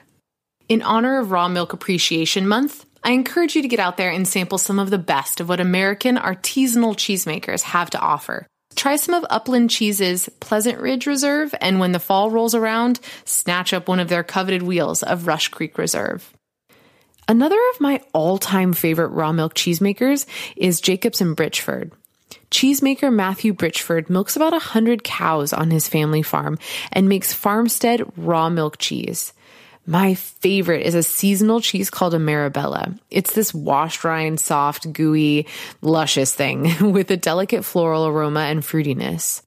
In 0.68 0.82
honor 0.82 1.18
of 1.18 1.30
Raw 1.30 1.48
Milk 1.48 1.72
Appreciation 1.74 2.48
Month, 2.48 2.86
I 3.02 3.10
encourage 3.10 3.54
you 3.54 3.60
to 3.60 3.68
get 3.68 3.80
out 3.80 3.98
there 3.98 4.10
and 4.10 4.26
sample 4.26 4.56
some 4.56 4.78
of 4.78 4.88
the 4.88 4.98
best 4.98 5.40
of 5.40 5.48
what 5.48 5.60
American 5.60 6.16
artisanal 6.16 6.96
cheesemakers 6.96 7.62
have 7.62 7.90
to 7.90 8.00
offer. 8.00 8.46
Try 8.74 8.96
some 8.96 9.14
of 9.14 9.24
Upland 9.30 9.70
Cheese's 9.70 10.28
Pleasant 10.40 10.80
Ridge 10.80 11.06
Reserve, 11.06 11.54
and 11.60 11.78
when 11.78 11.92
the 11.92 11.98
fall 11.98 12.30
rolls 12.30 12.54
around, 12.54 13.00
snatch 13.24 13.72
up 13.72 13.88
one 13.88 14.00
of 14.00 14.08
their 14.08 14.24
coveted 14.24 14.62
wheels 14.62 15.02
of 15.02 15.26
Rush 15.26 15.48
Creek 15.48 15.78
Reserve. 15.78 16.32
Another 17.28 17.58
of 17.72 17.80
my 17.80 18.00
all 18.12 18.38
time 18.38 18.72
favorite 18.72 19.08
raw 19.08 19.32
milk 19.32 19.54
cheesemakers 19.54 20.26
is 20.56 20.80
Jacobs 20.80 21.20
and 21.20 21.36
Brichford. 21.36 21.92
Cheesemaker 22.50 23.12
Matthew 23.12 23.52
Brichford 23.52 24.08
milks 24.08 24.36
about 24.36 24.52
100 24.52 25.02
cows 25.02 25.52
on 25.52 25.70
his 25.70 25.88
family 25.88 26.22
farm 26.22 26.58
and 26.92 27.08
makes 27.08 27.32
farmstead 27.32 28.02
raw 28.16 28.48
milk 28.48 28.78
cheese. 28.78 29.32
My 29.86 30.14
favorite 30.14 30.86
is 30.86 30.94
a 30.94 31.02
seasonal 31.02 31.60
cheese 31.60 31.90
called 31.90 32.14
Ameribella. 32.14 32.98
It's 33.10 33.34
this 33.34 33.52
washed 33.52 34.02
rind, 34.02 34.40
soft, 34.40 34.92
gooey, 34.92 35.46
luscious 35.82 36.34
thing 36.34 36.74
with 36.92 37.10
a 37.10 37.16
delicate 37.16 37.64
floral 37.64 38.06
aroma 38.06 38.40
and 38.40 38.62
fruitiness. 38.62 39.42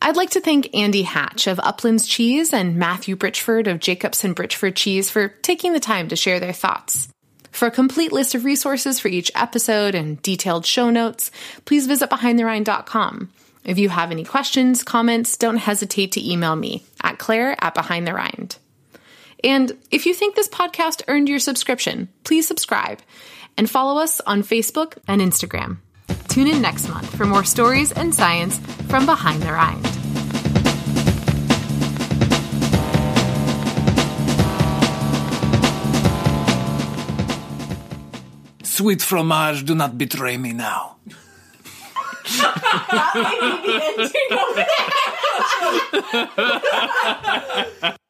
I'd 0.00 0.16
like 0.16 0.30
to 0.30 0.40
thank 0.40 0.74
Andy 0.76 1.02
Hatch 1.02 1.46
of 1.46 1.58
Uplands 1.60 2.06
Cheese 2.06 2.52
and 2.52 2.76
Matthew 2.76 3.16
Brichford 3.16 3.66
of 3.66 3.80
Jacobs 3.80 4.22
and 4.22 4.36
Brichford 4.36 4.76
Cheese 4.76 5.10
for 5.10 5.28
taking 5.28 5.72
the 5.72 5.80
time 5.80 6.08
to 6.08 6.16
share 6.16 6.38
their 6.38 6.52
thoughts. 6.52 7.08
For 7.50 7.66
a 7.66 7.70
complete 7.70 8.12
list 8.12 8.34
of 8.34 8.44
resources 8.44 9.00
for 9.00 9.08
each 9.08 9.30
episode 9.34 9.94
and 9.94 10.20
detailed 10.22 10.66
show 10.66 10.90
notes, 10.90 11.30
please 11.64 11.86
visit 11.86 12.10
behindtherind.com. 12.10 13.30
If 13.64 13.78
you 13.78 13.88
have 13.88 14.10
any 14.10 14.24
questions, 14.24 14.82
comments, 14.82 15.36
don't 15.36 15.56
hesitate 15.56 16.12
to 16.12 16.32
email 16.32 16.54
me 16.54 16.84
at 17.02 17.18
claire 17.18 17.56
at 17.64 17.74
behindtherind. 17.74 18.58
And 19.44 19.76
if 19.90 20.06
you 20.06 20.14
think 20.14 20.34
this 20.34 20.48
podcast 20.48 21.02
earned 21.06 21.28
your 21.28 21.38
subscription, 21.38 22.08
please 22.24 22.48
subscribe 22.48 23.00
and 23.58 23.68
follow 23.68 24.00
us 24.00 24.22
on 24.22 24.42
Facebook 24.42 24.96
and 25.06 25.20
Instagram. 25.20 25.76
Tune 26.28 26.48
in 26.48 26.62
next 26.62 26.88
month 26.88 27.14
for 27.14 27.26
more 27.26 27.44
stories 27.44 27.92
and 27.92 28.14
science 28.14 28.58
from 28.88 29.04
behind 29.04 29.42
the 29.42 29.52
rind. 29.52 29.86
Sweet 38.66 39.02
fromage, 39.02 39.64
do 39.64 39.74
not 39.74 39.98
betray 39.98 40.38
me 40.38 40.54
now. 40.54 40.96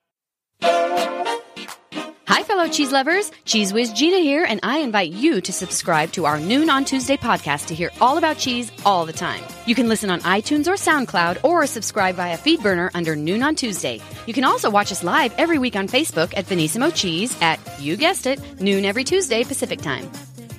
Hi, 2.35 2.42
fellow 2.42 2.66
cheese 2.66 2.90
lovers. 2.90 3.31
Cheese 3.44 3.73
Whiz 3.73 3.92
Gina 3.92 4.18
here, 4.18 4.44
and 4.44 4.59
I 4.64 4.79
invite 4.79 5.12
you 5.12 5.40
to 5.40 5.53
subscribe 5.53 6.11
to 6.14 6.27
our 6.27 6.40
Noon 6.40 6.68
on 6.68 6.85
Tuesday 6.85 7.16
podcast 7.16 7.66
to 7.66 7.77
hear 7.77 7.92
all 8.01 8.18
about 8.18 8.38
cheese 8.38 8.73
all 8.85 9.07
the 9.07 9.12
time. 9.12 9.40
You 9.66 9.77
can 9.77 9.88
listen 9.88 10.11
on 10.11 10.20
iTunes 10.23 10.66
or 10.66 10.73
SoundCloud 10.73 11.44
or 11.44 11.64
subscribe 11.68 12.16
via 12.16 12.37
Feedburner 12.37 12.90
under 12.92 13.14
Noon 13.14 13.44
on 13.44 13.55
Tuesday. 13.55 14.01
You 14.27 14.35
can 14.35 14.42
also 14.42 14.68
watch 14.68 14.90
us 14.90 15.05
live 15.05 15.33
every 15.38 15.59
week 15.59 15.77
on 15.77 15.87
Facebook 15.87 16.37
at 16.37 16.47
Venissimo 16.47 16.92
Cheese 16.92 17.40
at, 17.40 17.61
you 17.81 17.97
guessed 17.97 18.27
it, 18.27 18.40
noon 18.61 18.85
every 18.85 19.05
Tuesday 19.05 19.44
Pacific 19.44 19.81
time. 19.81 20.11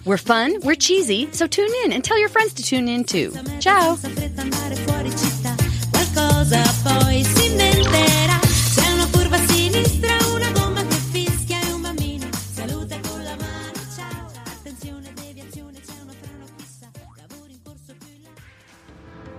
We're 0.06 0.16
fun, 0.16 0.62
we're 0.62 0.76
cheesy, 0.76 1.30
so 1.34 1.46
tune 1.46 1.74
in 1.84 1.92
and 1.92 2.06
tell 2.06 2.18
your 2.18 2.30
friends 2.30 2.54
to 2.54 2.64
tune 2.64 2.88
in 2.88 3.04
too. 3.04 3.34
Ciao! 3.60 3.98